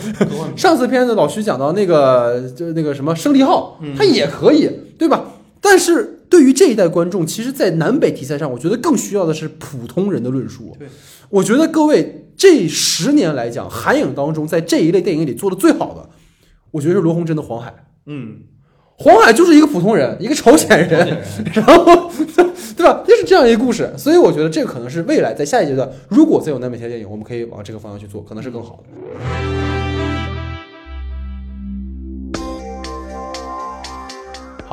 [0.55, 5.25] 上次片子老徐讲到那个就是那个什么胜利号，它也可以，对吧？
[5.59, 10.75] 但是对于这一代观众，其实，在南北题材上，我觉得更需要的是普通人的论述。
[10.77, 10.87] 对，
[11.29, 16.07] 我觉得各位这十年来讲，韩影当中在这一类电影里做的最好的。
[16.73, 17.69] 我觉得是罗洪真的《黄海》，
[18.07, 18.39] 嗯，
[18.97, 21.21] 黄海就是一个普通人，一个朝鲜人，
[21.53, 22.09] 然后
[22.75, 23.03] 对吧？
[23.07, 29.52] 就是这样一个故事，所以我觉得这个可能是未来在下一阶段，如果再有南北天电影，我们可以往这个方向去做，可能是更好的。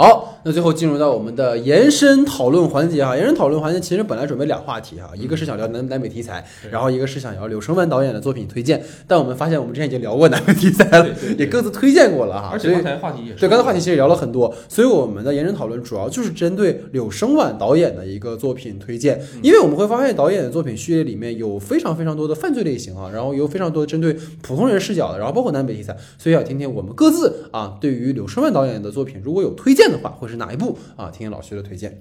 [0.01, 3.15] 好，那最后进入到我们的延伸讨论环节哈。
[3.15, 8.83] 延伸讨论环节其实本来准备两话题哈，一个是想聊南南北题材，然后一个是想聊柳生万导演的作品推荐。
[9.07, 12.49] 但我们发现我们之前已经聊过南北题材了，也各自推荐过了哈。
[12.51, 19.21] 而且刚才话题也是对，刚才话题其实聊了很多，所以我们的延伸讨论主要就是针对柳生万导演的一个作品推荐。
[19.43, 31.11] 因为我们会发现导演的作品序列里面有非常非常多的犯罪类型啊，然后有非常多针对普通人视角的，然后包括南北题材，所以要听听我们各自啊对于柳生万导演的作品如果有推荐的话，会是哪一部啊？
[31.11, 32.01] 听听老徐的推荐。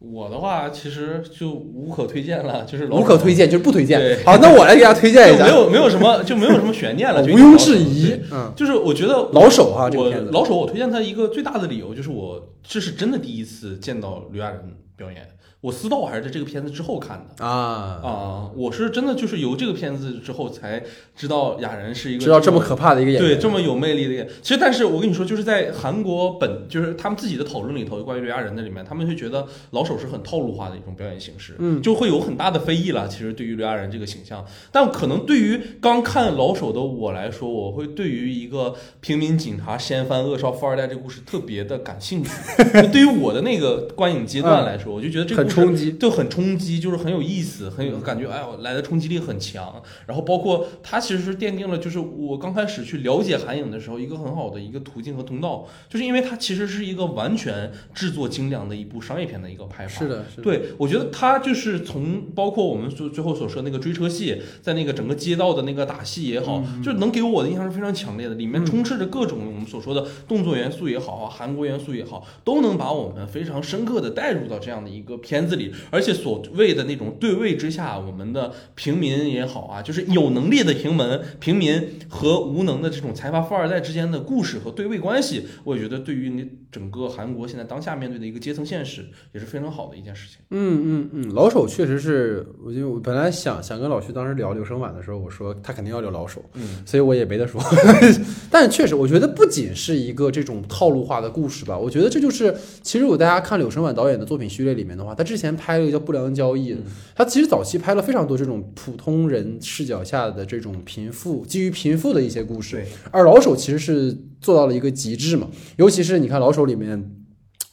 [0.00, 4.00] 我的话其实就无可推荐了， 就是无可推荐，就是不推荐。
[4.24, 8.14] 好，那我来给大家推荐一下，没有没有什么就没有什么悬念了， 就毋庸置疑。
[8.30, 14.60] 嗯，就是我觉得老手哈，这个我片子老手，我推荐他一个最大的理由就是我这是真的第一次见到刘亚仁
[14.98, 15.26] 表演。
[15.60, 20.80] 我私道还是在这个片子之后看的啊，啊，我是真的就是由这个片子之后才
[21.16, 24.28] 知道雅人是一个知道这么可怕的一个演员，对这么有魅力的演。
[24.40, 33.08] 其实，但是我跟你说，就是在韩国本就是他们自己的讨论里头，关于刘亚仁的里面，他们会觉得老手是很套路化的一种表演形式，嗯，就会有很大的非议了。
[33.08, 42.30] 其实对于刘亚仁这个形象，但可能对于刚看老手的我来说，我会对于一个平民警察掀翻恶少富二代这个故事特别的感兴趣。
[42.92, 46.28] 对于我的那个观影阶段来说，我就觉得这个很冲击，就很。
[46.38, 49.82] 冲击就是很有意思，很有感觉，哎呦，来的冲击力很强。
[50.06, 59.98] 然后包括它其实是奠定了，就是我刚开始去了解韩影的时候，一个很好的一个途径和通道，就是因为它其实是一个完全制作精良的一部商业片的一个拍法。
[59.98, 60.42] 是的，是的。
[60.44, 90.38] 对，我觉得它就是从包括我们最最后所说那个追车戏，在那个整个街道的那个打戏也好，就能给我的印象是非常强烈的，里面充斥着各种我们所说的动作元素也好啊，韩国元素也好，都能把我们非常深刻的带入到这样的一个片子里，而且所谓的那种对位之下，我们的平民也好啊，就是有能力的平民、平民和无能的这种财阀富二代之间的故事和对位关系，我觉得对于你整个韩国现在当下面对的一个阶层现实，也是非常好的一件事情。
[90.50, 97.60] 嗯嗯嗯，老手确实是，我就我本来想想跟老徐当时聊柳生晚的时候，我说他肯定要留老手，嗯，所以我也没得说。
[98.50, 106.74] 但确实，我觉得不仅是一个这种套路化的故事吧，我觉得这就是其实我大家看柳生晚导演的作品序列里面的话，他之前拍了一个叫《不良交易》。
[107.14, 115.48] 他其实早期拍了非常多这种普通人视角下的这种贫富基于贫富的一些故事，而老手其实是做到了一个极致嘛。
[115.76, 117.10] 尤其是你看老手里面，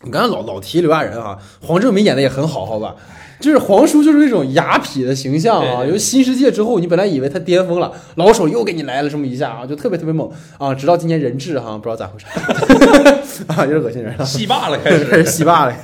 [0.03, 2.95] 你刚才老老提刘亚仁啊，黄正明演的也很好，好吧？
[3.41, 5.85] 就是黄叔就是那种雅痞的形象啊。
[5.85, 10.73] 由新世界之后，你本来以为他巅峰了，老手又给你来了这么一下啊，就特别特别猛啊。
[10.73, 12.25] 直到今年人质哈，不知道咋回事。
[13.47, 14.25] 啊，有点恶心人了。
[14.25, 15.25] 戏霸了，开开始始。
[15.31, 15.75] 戏霸了，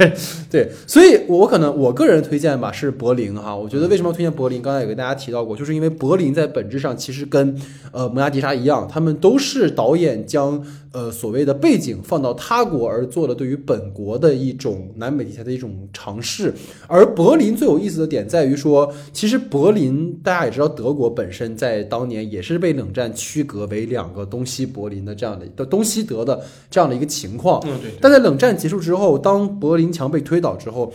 [0.49, 4.61] 对，所以我可能我个人推荐吧是柏林哈，我觉得为什么要推荐柏林？
[4.61, 7.55] 刚才也跟大家提到过，就是因为柏林在本质上其实跟
[7.91, 16.53] 呃蒙娜迪莎一样，他们都是导演将呃所谓的背景放到他国而做了对于本国的一种南北题材的一种尝试。
[16.87, 27.61] 而柏林最有意思的点在于说，其实柏林大家也知道，德国本身在当年也是被冷战区隔为两个东西柏林的这样的的东西德的这样的一个情况。
[27.65, 30.91] 嗯，对，但在冷战结束之后，当柏林墙被推倒之后，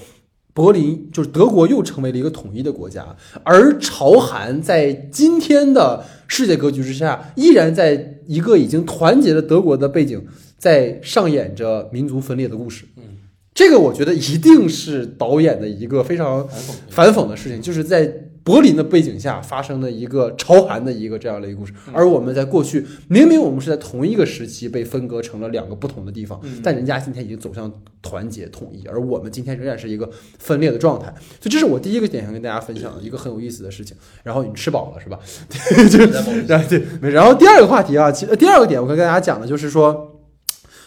[0.56, 10.26] 柏林就是德国又成为了一个统一的国家，而朝韩在今天的世界格局之下，依然在一个已经团结的德国的背景，
[10.56, 12.86] 在上演着民族分裂的故事。
[12.96, 13.02] 嗯，
[13.52, 16.48] 这个我觉得一定是导演的一个非常。
[16.88, 18.10] 反讽的事情，就是在
[18.46, 27.68] 柏林的背景下发生的一个朝韩的一个这样的一个故事，而我们在过去明明我们是在同一个时期被分割成了两个不同的地方，嗯但人家今天已经走向
[28.00, 31.06] 团结统一，而我们今天仍然是一个分裂的状态，
[31.40, 33.96] 所以这是我第一个点想跟大家分享的一个很有意思的事情。
[34.22, 35.18] 然后你吃饱了是吧？
[35.90, 40.22] 就是在某一然后对，然后第二个话题啊，其实第二个点我跟大家讲的就是说，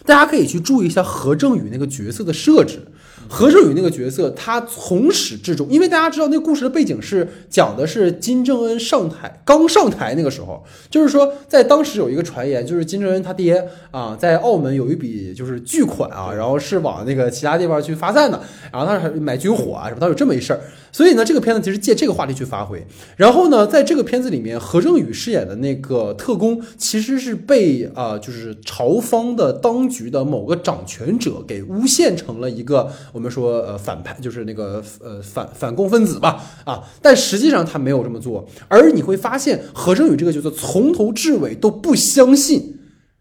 [0.05, 2.83] 大家可以去注意一下何正宇那个角色的设置。
[3.29, 18.41] 何正宇那个角色，他从始至终，因为大家知道那个故事的背景是讲的是金正恩上台刚上台那个时候，就是说在当时有一个传言，就是金正恩他爹啊，在澳门有一笔就是巨款啊，然后是往那个其他地方去发散的，
[18.73, 20.59] 然后他是买军火啊什么，他有这么一事儿。
[20.91, 22.83] 所以呢，这个片子其实借这个话题去发挥。
[23.15, 36.87] 然后呢，在这个片子里面，何正宇饰演的那个特工，其实是被啊、就是朝方的当局的某个掌权者给诬陷成了一个我们说呃反派，就是那个呃反反共分子吧啊。
[37.01, 42.77] 但实际上他没有这么做，而你会发现何正宇这个角色从头至尾都不相信。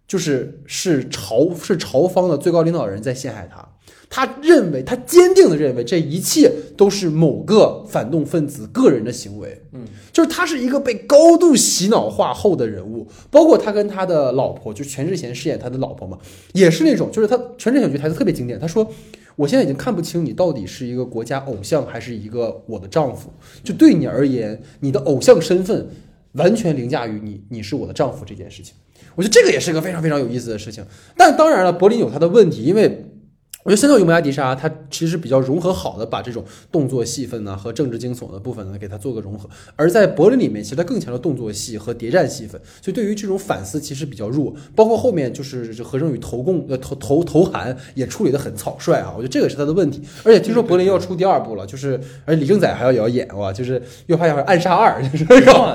[0.07, 3.69] 就是是朝是朝方的最高领导人在陷害他，
[4.09, 16.17] 他认为他坚定的认为这一切都是某个反动分子个人的行为，嗯，就是他是一个被高度洗脑化后的人物，包括他跟他的老婆，就全智贤饰演他的老婆嘛，
[16.55, 18.91] 也是那种，就是他全智贤有句台词特别经典，他说。
[19.39, 23.33] 我现在已经看不清你到底是一个国家偶像还是一个我的丈夫。
[23.63, 25.87] 就对你而言，你的偶像身份
[26.33, 28.75] 完全凌驾于你你是我的丈夫这件事情。
[29.15, 30.85] 我觉得这个也是一个非常非常有意思的事情。
[31.17, 33.07] 但当然了，柏林有他的问题，因为
[33.65, 39.49] 我觉得相较于蒙亚迪莎，它其实比较融合好的把这种动作戏份呢和政治惊悚的部分呢给它做个融合。
[39.77, 44.55] 而在柏林里面，其实它更强调动作戏和谍战戏份，所以对于这种反思其实比较弱。
[44.75, 50.01] 包括后面就是这何正宇投共呃投投投韩也处理的很草率啊，我觉得这个是他的问题。
[50.25, 55.27] 而且听说柏林要出第二部了，就是而且李正宰还要也要演哇，就是又怕要是暗杀二，就是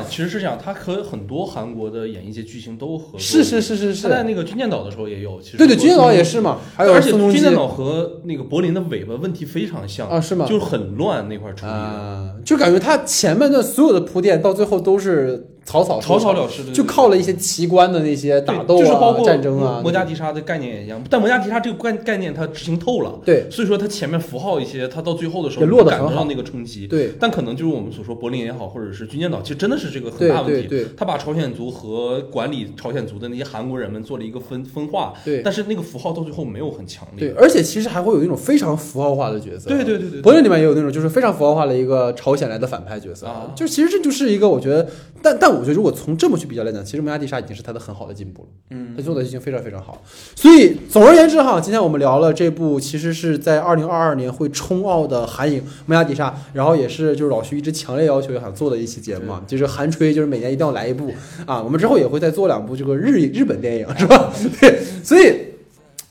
[0.10, 3.20] 其实是这样，他和很多韩国的演艺界巨星都合作。
[3.20, 7.83] 是是是是是他，在那个军舰岛的时候也有，其实对对，军舰岛也是嘛，还有而且军舰岛和
[8.24, 10.46] 那个柏林的尾巴问题非常像啊是吗？
[10.48, 19.80] 就是很乱那块儿处理的，啊，就感觉他前面的所有的铺垫到最后都是草草草草了，事，就靠了一些奇观的那些打斗啊就是包啊、括战争啊。
[19.82, 26.86] 摩加迪沙的概念也一样，但摩加迪沙这个概概念它执行透了，对所以说它前面符号一些，它到最后的时候也落得很好感得到那个冲击。
[26.88, 30.68] 对但可能就是我们所说柏林也好，或者是军舰岛，其实真的是这个很对大问题。
[30.68, 37.30] 对对他把朝鲜族和管理朝鲜族的那些韩国人们做了一个分分化，对但是那个符号到最后没有很强烈。
[37.30, 39.70] 对，而且其实还会有一种非常符号化的角色。
[39.70, 44.88] 对对对对对柏林里面也有那种就是非常符号化的一个朝鲜来的反派角色啊就其实这就是一个我觉得，
[45.22, 48.48] 但但我觉得如果从这么去比较来讲，其实蒙亚迪莎已经是他的很好的进步了。
[48.72, 50.02] 嗯，他做的已经非常非常好。
[50.36, 61.12] 所以总而言之哈，今天我们聊了这部其实是在二零二二年会冲奥的韩影《蒙亚迪莎》，然后也是就是老徐一直强烈要求想做的一期节目嘛，就是韩吹，就是每年一定要来一部
[61.46, 61.62] 啊。
[61.62, 64.34] 我们之后也会再做两部这个日日本电影是吧？
[64.60, 65.53] 对，所以。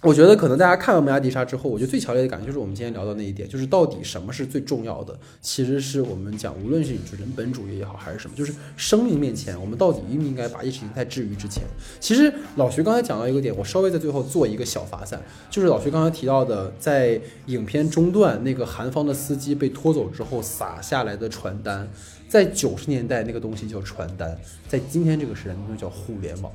[0.03, 5.17] 我觉得可能大家看完《蒙亚迪莎》之后，我觉得最强烈的感觉就是我们今天聊到那一点，就是到底什么是最重要的？
[5.41, 11.63] 其实是我们讲，无论是你是人本主义也好，还是什么，就是生命面前，我们到底应不应该把意识形态置于之前？
[12.01, 21.89] 其实老徐刚才讲到一个点，我稍微在最后做一个小发散，就是老徐刚才提到的，在影片中段那个韩方的司机被拖走之后撒下来的传单，
[22.29, 24.37] 在九十年代那个东西叫传单，
[24.67, 26.53] 在今天这个时代，那叫互联网。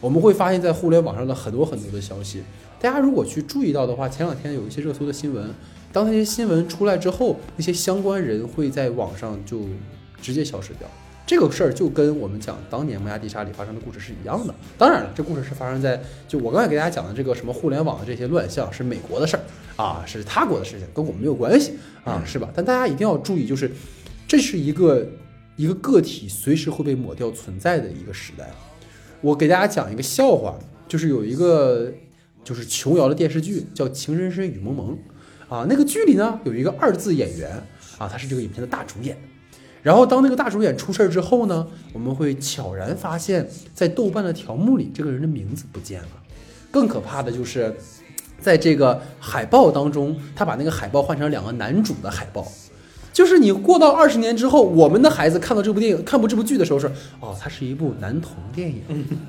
[0.00, 2.44] 我们会发现，在互联网上的很多很多的消息，
[2.80, 5.50] 大家如果去注意到的话，前两天有一些热搜的新闻，
[5.92, 9.62] 当那些新闻出来之后，那些相关人会在网上就
[10.22, 10.88] 直接消失掉。
[11.26, 14.54] 这个事儿就跟我们讲当年蒙亚迪莎里发生的故事是一样的。
[14.78, 19.42] 当然了，这故事是发生在就我刚才给大家讲的这个什么互联网的这些乱象是美国的事儿
[19.76, 22.48] 啊，是他国的事情，跟我们没有关系啊，是吧？
[22.54, 23.70] 但大家一定要注意，就是
[24.26, 25.06] 这是一个
[25.56, 28.50] 一个个体随时会被抹掉存在的一个时代。
[29.20, 31.92] 我给大家讲一个笑话，就是有一个
[32.48, 34.96] 就是琼瑶的电视剧，叫《情深深雨蒙蒙》
[35.54, 35.66] 啊。
[35.68, 37.50] 那个剧里呢有一个二字演员
[37.98, 39.14] 啊，他是这个影片的大主演。
[39.82, 46.08] 然后当那个大主演出事儿之后呢，我们会悄然发现，在豆瓣的条目里，这个人的名字不见了。
[46.70, 47.76] 更可怕的就是，
[48.40, 52.50] 在这个海报当中，他把那个海报换成两个男主的海报。
[53.12, 56.86] 就是你过到二十年之后，我们的孩子看到这部电影、看过这部剧的时候是，
[57.20, 58.82] 哦，它是一部男童电影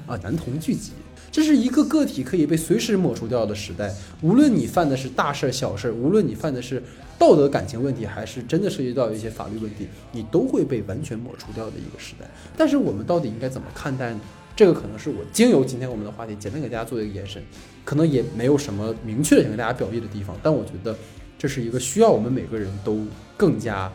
[0.08, 0.94] 啊，男童剧集。
[1.32, 6.82] 这是一个个体可以被随时抹除掉的时代，无论你犯的是大事儿、小事儿，无论你犯的是
[7.18, 12.26] 道德感情问题，还是真的涉及到一些法律问题，你都会被完全抹除掉的一个时代。
[12.58, 14.20] 但是我们到底应该怎么看待呢？
[14.56, 17.42] 这个可能是我经由今天我们的话题，简单给大家做一个延伸，
[17.86, 20.98] 可能也没有什么明确的想跟大家表意的地方，但我觉得
[21.38, 23.06] 这是一个需要我们每个人都
[23.38, 23.90] 更加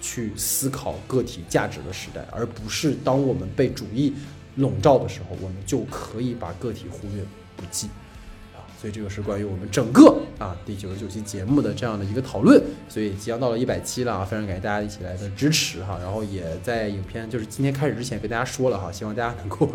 [0.00, 4.14] 去思考个体价值的时代，而不是当我们被主义
[4.56, 7.22] 笼罩的时候，我们就可以把个体忽略
[7.56, 7.88] 不计。
[8.80, 19.68] 所以这个是关于我们整个啊第九十九期节目的这样的一个讨论，所以即将到了一百期了啊，非常感谢大家一起来的支持哈，然后也在影片就是今天开始之前跟大家说了哈，希望大家能够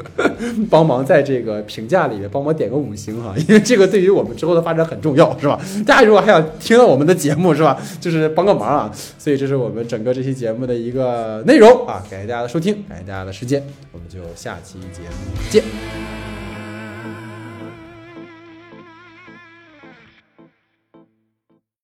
[0.70, 5.60] 帮忙在这个评价里面帮忙点个五星哈，因为这个对于我们之后的发展很重要，是吧？
[5.86, 16.21] 大家如果还想听到我们的节目是吧，就是帮个忙啊，所以这是我们整个这期节目的一个内容啊，感谢大家的收听，感谢大家的时间，我们就下期节目见。